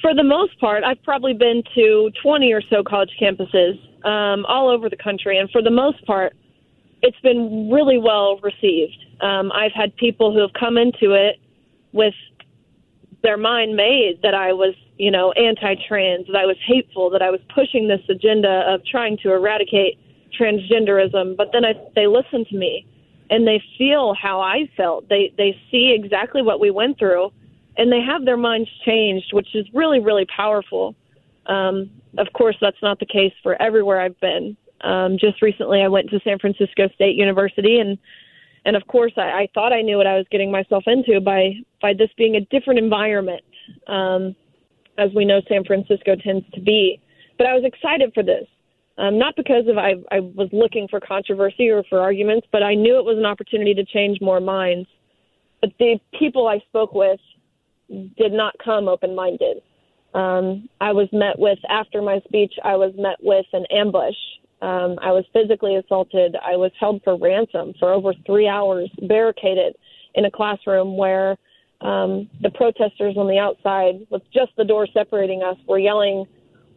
[0.00, 3.74] For the most part, I've probably been to 20 or so college campuses
[4.06, 5.36] um, all over the country.
[5.36, 6.32] And for the most part,
[7.02, 9.04] it's been really well received.
[9.20, 11.40] Um, I've had people who have come into it
[11.92, 12.14] with
[13.22, 17.30] their mind made that I was you know, anti-trans, that I was hateful, that I
[17.30, 19.98] was pushing this agenda of trying to eradicate
[20.38, 21.38] transgenderism.
[21.38, 22.86] But then I, they listen to me
[23.30, 25.08] and they feel how I felt.
[25.08, 27.32] They they see exactly what we went through,
[27.78, 30.94] and they have their minds changed, which is really really powerful.
[31.46, 34.54] Um, of course, that's not the case for everywhere I've been.
[34.82, 37.96] Um, just recently, I went to San Francisco State University, and
[38.64, 41.52] and of course, I, I thought I knew what I was getting myself into by
[41.80, 43.42] by this being a different environment.
[43.86, 44.36] Um,
[45.00, 47.00] as we know San Francisco tends to be.
[47.38, 48.46] But I was excited for this,
[48.98, 52.74] um, not because of I, I was looking for controversy or for arguments, but I
[52.74, 54.88] knew it was an opportunity to change more minds.
[55.60, 57.20] But the people I spoke with
[57.88, 59.62] did not come open-minded.
[60.14, 62.52] Um, I was met with after my speech.
[62.64, 64.16] I was met with an ambush.
[64.62, 66.36] Um, I was physically assaulted.
[66.36, 69.74] I was held for ransom for over three hours, barricaded
[70.14, 71.38] in a classroom where
[71.80, 76.26] um, the protesters on the outside, with just the door separating us, were yelling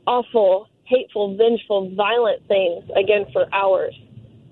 [0.08, 3.94] awful, hateful, vengeful, violent things again for hours.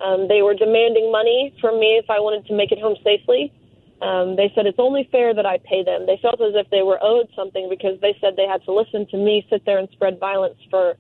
[0.04, 3.54] Um, they were demanding money from me if I wanted to make it home safely.
[4.02, 6.06] Um, they said it's only fair that I pay them.
[6.08, 9.06] They felt as if they were owed something because they said they had to listen
[9.12, 10.96] to me sit there and spread violence for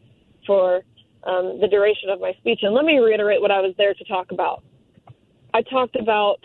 [0.45, 0.81] for
[1.23, 2.59] um, the duration of my speech.
[2.63, 4.63] And let me reiterate what I was there to talk about.
[5.53, 6.39] I talked about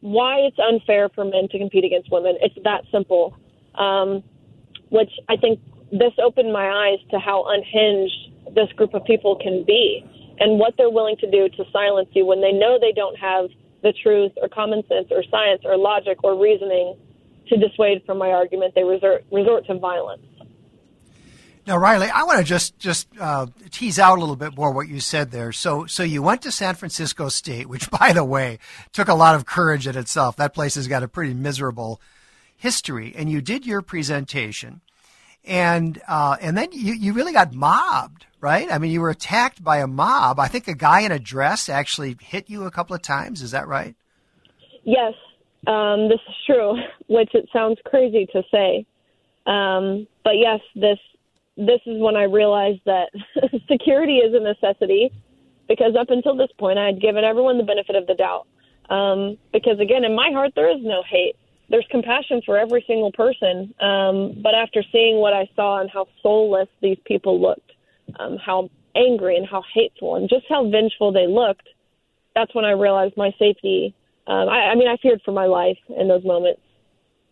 [0.00, 2.36] why it's unfair for men to compete against women.
[2.40, 3.36] It's that simple.
[3.74, 4.22] Um,
[4.90, 5.58] which I think
[5.90, 10.04] this opened my eyes to how unhinged this group of people can be
[10.38, 13.46] and what they're willing to do to silence you when they know they don't have
[13.82, 16.96] the truth or common sense or science or logic or reasoning
[17.48, 18.74] to dissuade from my argument.
[18.74, 20.22] They resort, resort to violence.
[21.66, 24.88] Now, Riley, I want to just just uh, tease out a little bit more what
[24.88, 25.50] you said there.
[25.50, 28.58] So, so you went to San Francisco State, which, by the way,
[28.92, 30.36] took a lot of courage in itself.
[30.36, 32.00] That place has got a pretty miserable
[32.56, 34.82] history, and you did your presentation,
[35.42, 38.70] and uh, and then you you really got mobbed, right?
[38.70, 40.38] I mean, you were attacked by a mob.
[40.38, 43.40] I think a guy in a dress actually hit you a couple of times.
[43.40, 43.94] Is that right?
[44.82, 45.14] Yes,
[45.66, 46.76] um, this is true.
[47.06, 48.84] Which it sounds crazy to say,
[49.46, 50.98] um, but yes, this
[51.56, 53.10] this is when I realized that
[53.70, 55.10] security is a necessity
[55.68, 58.46] because up until this point, I had given everyone the benefit of the doubt.
[58.90, 61.36] Um, because again, in my heart, there is no hate.
[61.70, 63.74] There's compassion for every single person.
[63.80, 67.72] Um, but after seeing what I saw and how soulless these people looked,
[68.18, 71.68] um, how angry and how hateful and just how vengeful they looked,
[72.34, 73.94] that's when I realized my safety.
[74.26, 76.60] Um, I, I mean, I feared for my life in those moments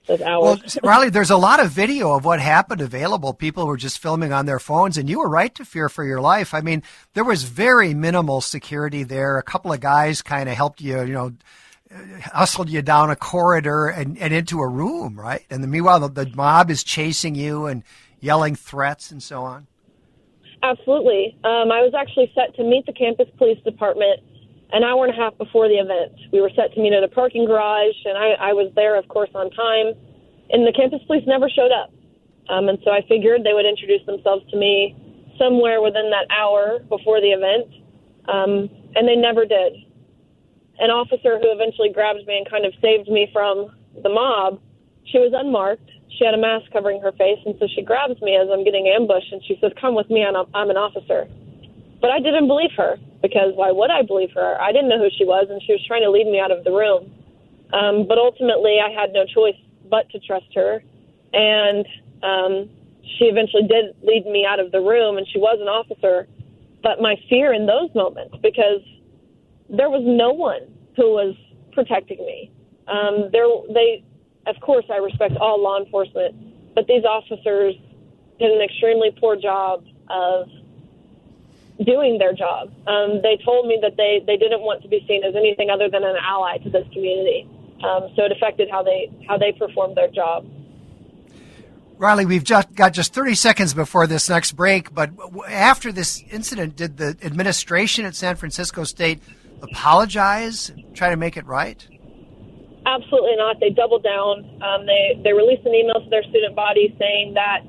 [0.09, 0.79] hours.
[0.83, 3.33] Well, Riley, there's a lot of video of what happened available.
[3.33, 6.20] People were just filming on their phones, and you were right to fear for your
[6.20, 6.55] life.
[6.55, 6.83] I mean,
[7.15, 9.39] there was very minimal security there.
[9.39, 11.33] A couple of guys kind of helped you, you know,
[12.33, 15.45] hustled you down a corridor and, and into a room, right?
[15.51, 17.83] And the, meanwhile, the, the mob is chasing you and
[18.20, 19.66] yelling threats and so on.
[20.62, 21.37] Absolutely.
[21.45, 24.20] Um, I was actually set to meet the campus police department
[24.73, 26.16] an hour and a half before the event.
[26.32, 29.07] We were set to meet at a parking garage, and I, I was there, of
[29.09, 29.93] course, on time.
[30.49, 31.93] And the campus police never showed up.
[32.49, 34.97] Um, and so I figured they would introduce themselves to me
[35.39, 37.69] somewhere within that hour before the event.
[38.32, 39.77] Um, and they never did.
[40.81, 44.59] An officer who eventually grabbed me and kind of saved me from the mob,
[45.05, 45.89] she was unmarked.
[46.16, 48.89] She had a mask covering her face, and so she grabs me as I'm getting
[48.89, 51.27] ambushed, and she says, "Come with me, I'm, I'm an officer."
[52.01, 54.61] But I didn't believe her because why would I believe her?
[54.61, 56.65] I didn't know who she was, and she was trying to lead me out of
[56.65, 57.11] the room.
[57.73, 59.57] Um, but ultimately, I had no choice
[59.89, 60.82] but to trust her,
[61.32, 61.86] and
[62.23, 62.69] um,
[63.16, 66.28] she eventually did lead me out of the room, and she was an officer.
[66.82, 68.82] But my fear in those moments, because
[69.70, 70.66] there was no one
[70.97, 71.35] who was
[71.73, 72.51] protecting me.
[72.89, 74.05] Um, there, they,
[74.47, 77.74] of course, I respect all law enforcement, but these officers
[78.39, 80.49] did an extremely poor job of
[81.85, 82.69] doing their job.
[82.87, 85.89] Um, they told me that they, they didn't want to be seen as anything other
[85.89, 87.49] than an ally to this community.
[87.83, 90.47] Um, so it affected how they how they performed their job.
[91.99, 95.11] Riley, we've just got just 30 seconds before this next break, but
[95.49, 99.21] after this incident, did the administration at San Francisco State
[99.63, 101.87] apologize, try to make it right?
[102.87, 103.61] Absolutely not.
[103.61, 104.45] They doubled down.
[104.63, 107.61] Um, they they released an email to their student body saying that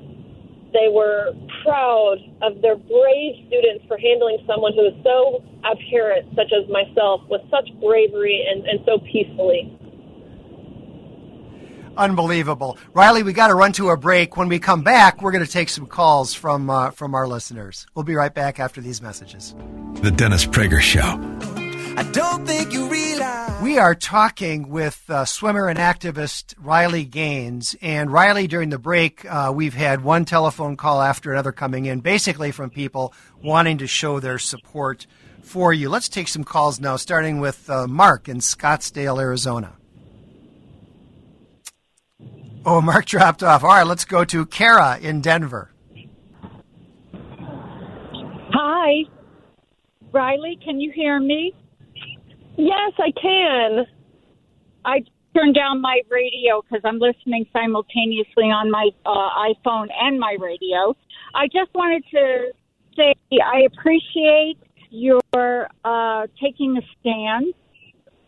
[0.72, 1.32] they were
[1.64, 7.22] proud of their brave students for handling someone who is so apparent, such as myself,
[7.28, 9.78] with such bravery and, and so peacefully.
[11.96, 13.22] Unbelievable, Riley.
[13.22, 14.36] We got to run to a break.
[14.36, 17.86] When we come back, we're going to take some calls from uh, from our listeners.
[17.94, 19.54] We'll be right back after these messages.
[20.02, 21.63] The Dennis Prager Show.
[21.96, 23.62] I don't think you realize.
[23.62, 27.76] We are talking with uh, swimmer and activist Riley Gaines.
[27.80, 32.00] And Riley, during the break, uh, we've had one telephone call after another coming in,
[32.00, 35.06] basically from people wanting to show their support
[35.42, 35.88] for you.
[35.88, 39.74] Let's take some calls now, starting with uh, Mark in Scottsdale, Arizona.
[42.66, 43.62] Oh, Mark dropped off.
[43.62, 45.70] All right, let's go to Kara in Denver.
[48.52, 49.04] Hi.
[50.12, 51.54] Riley, can you hear me?
[52.56, 53.86] Yes, I can.
[54.84, 55.00] I
[55.34, 60.94] turned down my radio because I'm listening simultaneously on my uh, iPhone and my radio.
[61.34, 62.52] I just wanted to
[62.96, 64.58] say I appreciate
[64.90, 67.52] your uh, taking a stand.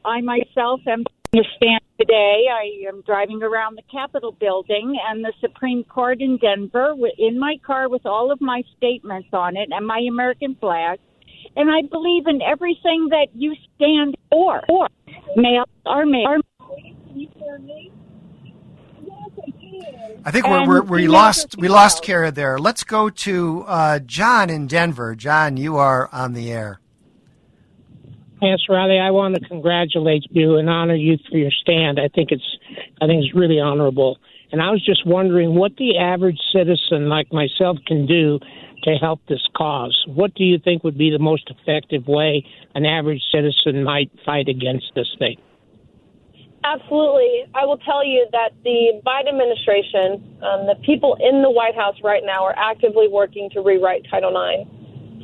[0.05, 2.47] I myself am taking a stand today.
[2.51, 7.57] I am driving around the Capitol building and the Supreme Court in Denver in my
[7.65, 10.99] car with all of my statements on it and my American flag
[11.57, 14.63] and I believe in everything that you stand for.
[14.67, 14.89] For
[15.37, 16.37] male or male.
[20.25, 22.59] I think we're, we're, we lost we lost Kara there.
[22.59, 25.15] Let's go to uh, John in Denver.
[25.15, 26.81] John, you are on the air.
[28.43, 31.99] Yes, Riley, I want to congratulate you and honor you for your stand.
[31.99, 32.57] I think it's
[33.01, 34.19] I think it's really honorable.
[34.53, 38.39] And I was just wondering what the average citizen like myself can do
[38.87, 39.97] to help this cause.
[40.07, 44.49] What do you think would be the most effective way an average citizen might fight
[44.49, 45.37] against this thing?
[46.65, 47.47] Absolutely.
[47.55, 51.95] I will tell you that the Biden administration, um, the people in the White House
[52.03, 54.71] right now, are actively working to rewrite Title IX.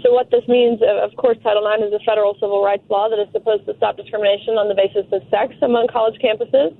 [0.03, 3.19] So, what this means, of course, Title IX is a federal civil rights law that
[3.19, 6.75] is supposed to stop discrimination on the basis of sex among college campuses.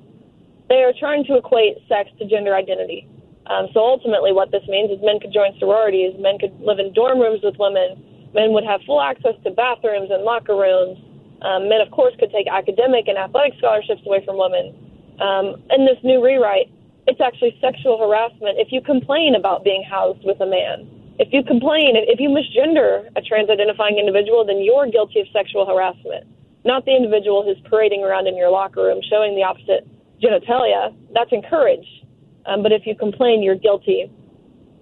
[0.69, 3.07] They are trying to equate sex to gender identity.
[3.47, 6.93] Um, so ultimately, what this means is men could join sororities, men could live in
[6.93, 7.99] dorm rooms with women,
[8.35, 10.99] men would have full access to bathrooms and locker rooms.
[11.43, 14.71] Um, men, of course, could take academic and athletic scholarships away from women.
[15.19, 16.71] Um, in this new rewrite,
[17.07, 20.87] it's actually sexual harassment if you complain about being housed with a man.
[21.19, 25.67] If you complain, if you misgender a trans identifying individual, then you're guilty of sexual
[25.67, 26.27] harassment,
[26.65, 29.87] not the individual who's parading around in your locker room showing the opposite
[30.23, 30.95] genitalia.
[31.13, 32.07] That's encouraged.
[32.47, 34.11] Um, but if you complain, you're guilty.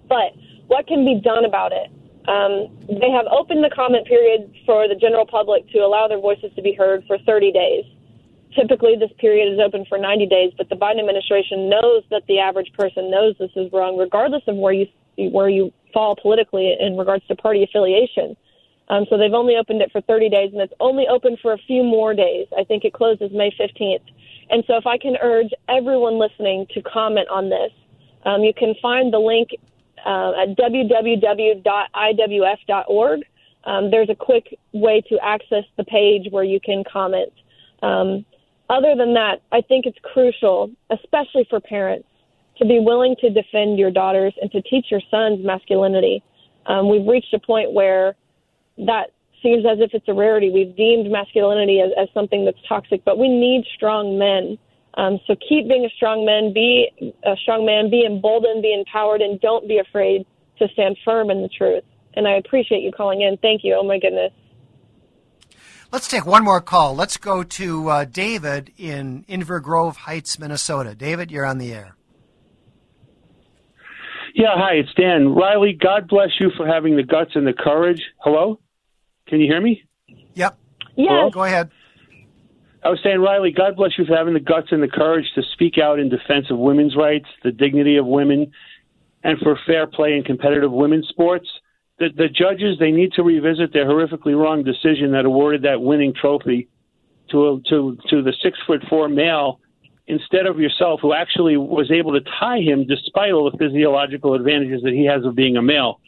[0.07, 0.33] But
[0.67, 1.91] what can be done about it?
[2.27, 6.51] Um, they have opened the comment period for the general public to allow their voices
[6.55, 7.85] to be heard for 30 days.
[8.53, 12.37] Typically, this period is open for 90 days, but the Biden administration knows that the
[12.39, 16.97] average person knows this is wrong, regardless of where you where you fall politically in
[16.97, 18.35] regards to party affiliation.
[18.89, 21.57] Um, so they've only opened it for 30 days, and it's only open for a
[21.57, 22.47] few more days.
[22.57, 24.03] I think it closes May 15th.
[24.51, 27.71] And so, if I can urge everyone listening to comment on this,
[28.25, 29.49] um, you can find the link
[30.05, 31.65] uh, at www.iwf.org.
[33.63, 37.31] Um, there's a quick way to access the page where you can comment.
[37.81, 38.25] Um,
[38.69, 42.07] other than that, I think it's crucial, especially for parents,
[42.57, 46.23] to be willing to defend your daughters and to teach your sons masculinity.
[46.65, 48.15] Um, we've reached a point where
[48.77, 49.11] that
[49.41, 50.49] seems as if it's a rarity.
[50.49, 54.57] We've deemed masculinity as, as something that's toxic, but we need strong men.
[54.95, 56.89] Um, so keep being a strong man, be
[57.23, 60.25] a strong man, be emboldened, be empowered, and don't be afraid
[60.59, 61.83] to stand firm in the truth.
[62.13, 63.37] And I appreciate you calling in.
[63.37, 63.77] Thank you.
[63.79, 64.31] Oh my goodness.
[65.91, 66.95] Let's take one more call.
[66.95, 70.95] Let's go to uh, David in Inver Grove Heights, Minnesota.
[70.95, 71.95] David, you're on the air.
[74.33, 75.35] Yeah, hi, it's Dan.
[75.35, 78.01] Riley, God bless you for having the guts and the courage.
[78.19, 78.59] Hello?
[79.31, 79.81] Can you hear me?
[80.33, 80.59] Yep.
[80.97, 81.29] Yeah.
[81.31, 81.71] Go ahead.
[82.83, 85.41] I was saying, Riley, God bless you for having the guts and the courage to
[85.53, 88.51] speak out in defense of women's rights, the dignity of women,
[89.23, 91.47] and for fair play in competitive women's sports.
[91.99, 96.13] The, the judges, they need to revisit their horrifically wrong decision that awarded that winning
[96.13, 96.67] trophy
[97.29, 99.61] to, to, to the six foot four male
[100.07, 104.81] instead of yourself, who actually was able to tie him despite all the physiological advantages
[104.83, 106.01] that he has of being a male.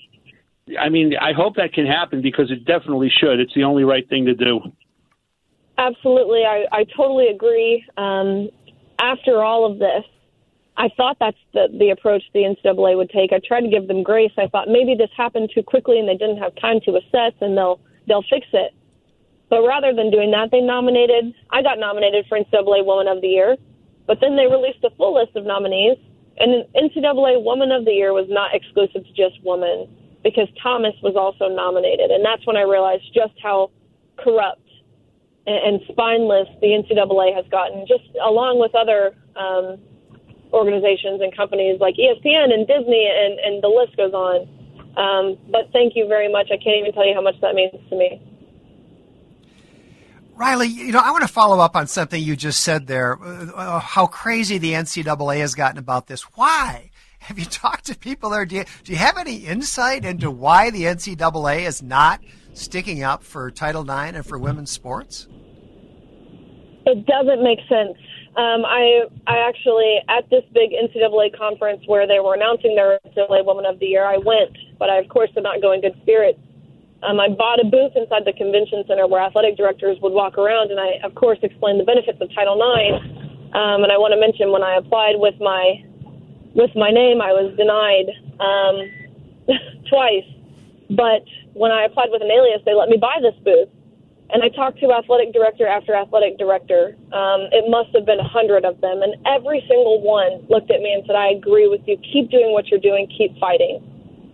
[0.79, 3.39] I mean, I hope that can happen because it definitely should.
[3.39, 4.61] It's the only right thing to do.
[5.77, 7.83] Absolutely, I, I totally agree.
[7.97, 8.49] Um,
[8.99, 10.03] after all of this,
[10.77, 13.33] I thought that's the, the approach the NCAA would take.
[13.33, 14.31] I tried to give them grace.
[14.37, 17.57] I thought maybe this happened too quickly and they didn't have time to assess and
[17.57, 18.73] they'll they'll fix it.
[19.49, 21.33] But rather than doing that, they nominated.
[21.51, 23.55] I got nominated for NCAA Woman of the Year,
[24.07, 25.97] but then they released a full list of nominees.
[26.37, 29.87] And NCAA Woman of the Year was not exclusive to just women
[30.23, 33.71] because Thomas was also nominated, and that's when I realized just how
[34.17, 34.61] corrupt
[35.45, 39.77] and, spineless the NCAA has gotten, just along with other um,
[40.53, 44.47] organizations and companies like ESPN and Disney, and, and the list goes on.
[44.95, 46.47] Um, but thank you very much.
[46.51, 48.21] I can't even tell you how much that means to me.
[50.35, 53.17] Riley, you know, I want to follow up on something you just said there.
[53.21, 56.23] Uh, how crazy the NCAA has gotten about this.
[56.35, 56.89] Why?
[57.23, 58.45] Have you talked to people there?
[58.45, 62.19] Do you, do you have any insight into why the NCAA is not
[62.51, 65.29] sticking up for Title IX and for women's sports?
[66.85, 67.95] It doesn't make sense.
[68.35, 73.45] Um, I I actually at this big NCAA conference where they were announcing their NCAA
[73.45, 75.95] Woman of the Year, I went, but I of course did not go in good
[76.01, 76.39] spirits.
[77.03, 80.71] Um, I bought a booth inside the convention center where athletic directors would walk around,
[80.71, 82.99] and I of course explained the benefits of Title IX.
[83.55, 85.85] Um, and I want to mention when I applied with my
[86.55, 88.09] with my name, I was denied
[88.39, 88.77] um,
[89.89, 90.27] twice.
[90.89, 93.69] But when I applied with an alias, they let me buy this booth.
[94.33, 96.97] And I talked to athletic director after athletic director.
[97.13, 100.81] Um, it must have been a hundred of them, and every single one looked at
[100.81, 101.97] me and said, "I agree with you.
[101.97, 103.05] Keep doing what you're doing.
[103.13, 103.77] Keep fighting."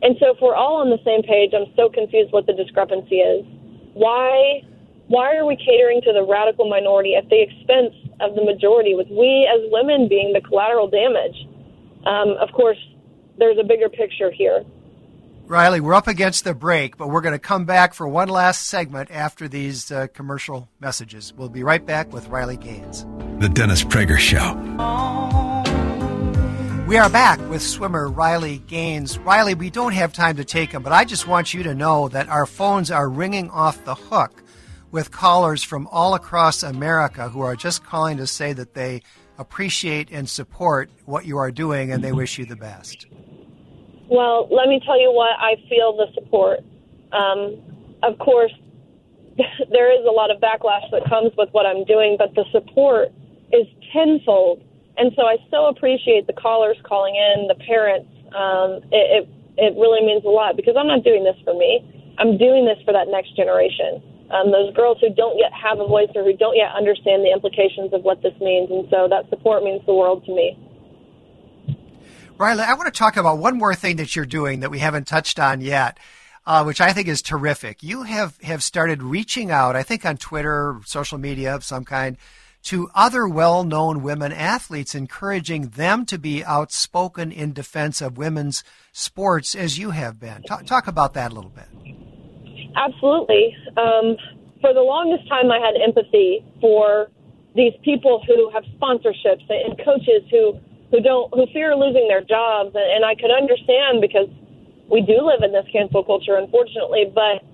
[0.01, 3.19] And so, if we're all on the same page, I'm so confused what the discrepancy
[3.19, 3.43] is.
[3.93, 4.63] Why,
[5.07, 7.91] why are we catering to the radical minority at the expense
[8.21, 8.95] of the majority?
[8.95, 11.35] With we as women being the collateral damage.
[12.05, 12.77] Um, of course,
[13.37, 14.63] there's a bigger picture here.
[15.45, 18.67] Riley, we're up against the break, but we're going to come back for one last
[18.67, 21.33] segment after these uh, commercial messages.
[21.33, 23.03] We'll be right back with Riley Gaines.
[23.39, 24.53] The Dennis Prager Show.
[26.87, 29.17] We are back with swimmer Riley Gaines.
[29.17, 32.09] Riley, we don't have time to take them, but I just want you to know
[32.09, 34.43] that our phones are ringing off the hook
[34.91, 39.01] with callers from all across America who are just calling to say that they
[39.39, 43.07] appreciate and support what you are doing and they wish you the best.
[44.09, 46.59] Well, let me tell you what I feel the support.
[47.11, 47.57] Um,
[48.03, 48.51] of course,
[49.71, 53.09] there is a lot of backlash that comes with what I'm doing, but the support
[53.53, 54.61] is tenfold.
[54.97, 58.11] And so I so appreciate the callers calling in, the parents.
[58.35, 59.29] Um, it, it
[59.59, 61.83] it really means a lot because I'm not doing this for me.
[62.17, 64.01] I'm doing this for that next generation.
[64.31, 67.31] Um, those girls who don't yet have a voice or who don't yet understand the
[67.33, 68.69] implications of what this means.
[68.69, 70.57] And so that support means the world to me.
[72.37, 75.07] Riley, I want to talk about one more thing that you're doing that we haven't
[75.07, 75.99] touched on yet,
[76.45, 77.83] uh, which I think is terrific.
[77.83, 82.15] You have, have started reaching out, I think on Twitter, social media of some kind,
[82.63, 88.63] to other well known women athletes, encouraging them to be outspoken in defense of women's
[88.91, 90.43] sports as you have been.
[90.43, 91.67] Talk, talk about that a little bit.
[92.75, 93.55] Absolutely.
[93.77, 94.17] Um,
[94.61, 97.09] for the longest time, I had empathy for
[97.55, 100.59] these people who have sponsorships and coaches who
[100.91, 102.71] who don't who fear losing their jobs.
[102.75, 104.29] And, and I could understand because
[104.89, 107.45] we do live in this cancel culture unfortunately but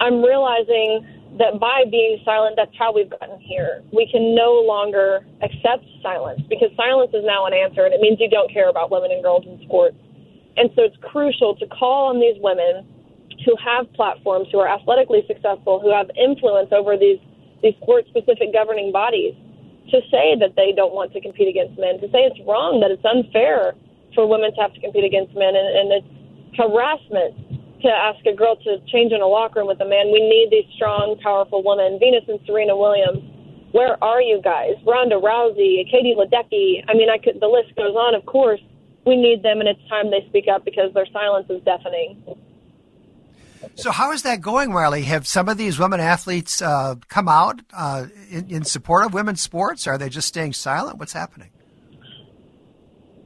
[0.00, 1.02] I'm realizing
[1.38, 3.82] that by being silent that's how we've gotten here.
[3.92, 8.18] We can no longer accept silence because silence is now an answer and it means
[8.20, 9.96] you don't care about women and girls in sports.
[10.56, 12.86] And so it's crucial to call on these women
[13.44, 17.18] who have platforms who are athletically successful who have influence over these
[17.62, 19.34] these sport specific governing bodies
[19.90, 22.92] to say that they don't want to compete against men, to say it's wrong, that
[22.92, 23.72] it's unfair
[24.14, 26.10] for women to have to compete against men, and, and it's
[26.56, 27.34] harassment
[27.80, 30.10] to ask a girl to change in a locker room with a man.
[30.12, 31.98] We need these strong, powerful women.
[31.98, 33.22] Venus and Serena Williams,
[33.72, 34.74] where are you guys?
[34.84, 36.82] Ronda Rousey, Katie Ledecky.
[36.88, 37.40] I mean, I could.
[37.40, 38.14] The list goes on.
[38.14, 38.60] Of course,
[39.06, 42.18] we need them, and it's time they speak up because their silence is deafening.
[43.74, 45.02] So, how is that going, Riley?
[45.02, 49.40] Have some of these women athletes uh, come out uh, in, in, support of women's
[49.40, 49.86] sports?
[49.86, 50.98] Are they just staying silent?
[50.98, 51.50] What's happening?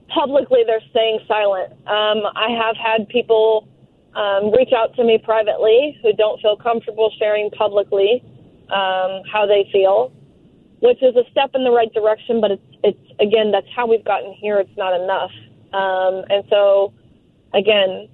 [0.08, 1.72] Publicly, they're staying silent.
[1.86, 3.68] Um, I have had people
[4.14, 8.22] um, reach out to me privately who don't feel comfortable sharing publicly
[8.70, 10.12] um, how they feel,
[10.80, 12.40] which is a step in the right direction.
[12.40, 14.58] But it's, it's again, that's how we've gotten here.
[14.60, 15.30] It's not enough,
[15.72, 16.92] um, and so
[17.54, 18.08] again,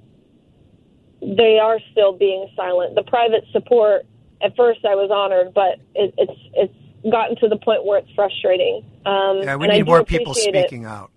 [1.21, 2.95] they are still being silent.
[2.95, 4.07] The private support,
[4.43, 6.75] at first, I was honored, but it, it's it's
[7.11, 8.85] gotten to the point where it's frustrating.
[9.07, 10.87] Um, yeah, we need more people speaking it.
[10.87, 11.11] out.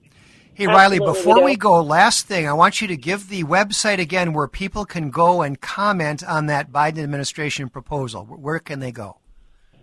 [0.53, 3.44] Hey, Absolutely, Riley, before we, we go, last thing, I want you to give the
[3.45, 8.26] website again where people can go and comment on that Biden administration proposal.
[8.26, 9.18] Where can they go?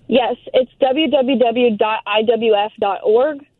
[0.08, 1.76] Yes, it's www.iwf.org.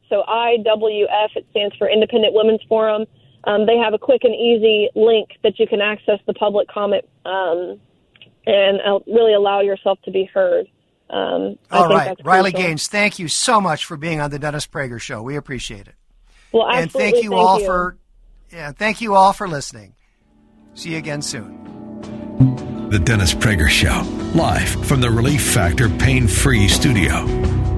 [0.08, 3.04] So IWF, it stands for Independent Women's Forum.
[3.48, 7.06] Um, they have a quick and easy link that you can access the public comment
[7.24, 7.80] um,
[8.46, 10.66] and uh, really allow yourself to be heard.
[11.08, 15.00] Um, All right, Riley Gaines, thank you so much for being on the Dennis Prager
[15.00, 15.22] Show.
[15.22, 15.94] We appreciate it.
[16.52, 17.66] Well, and thank you thank all you.
[17.66, 17.96] for
[18.52, 19.94] yeah, thank you all for listening.
[20.74, 22.88] See you again soon.
[22.90, 24.02] The Dennis Prager Show,
[24.34, 27.77] live from the Relief Factor Pain Free Studio.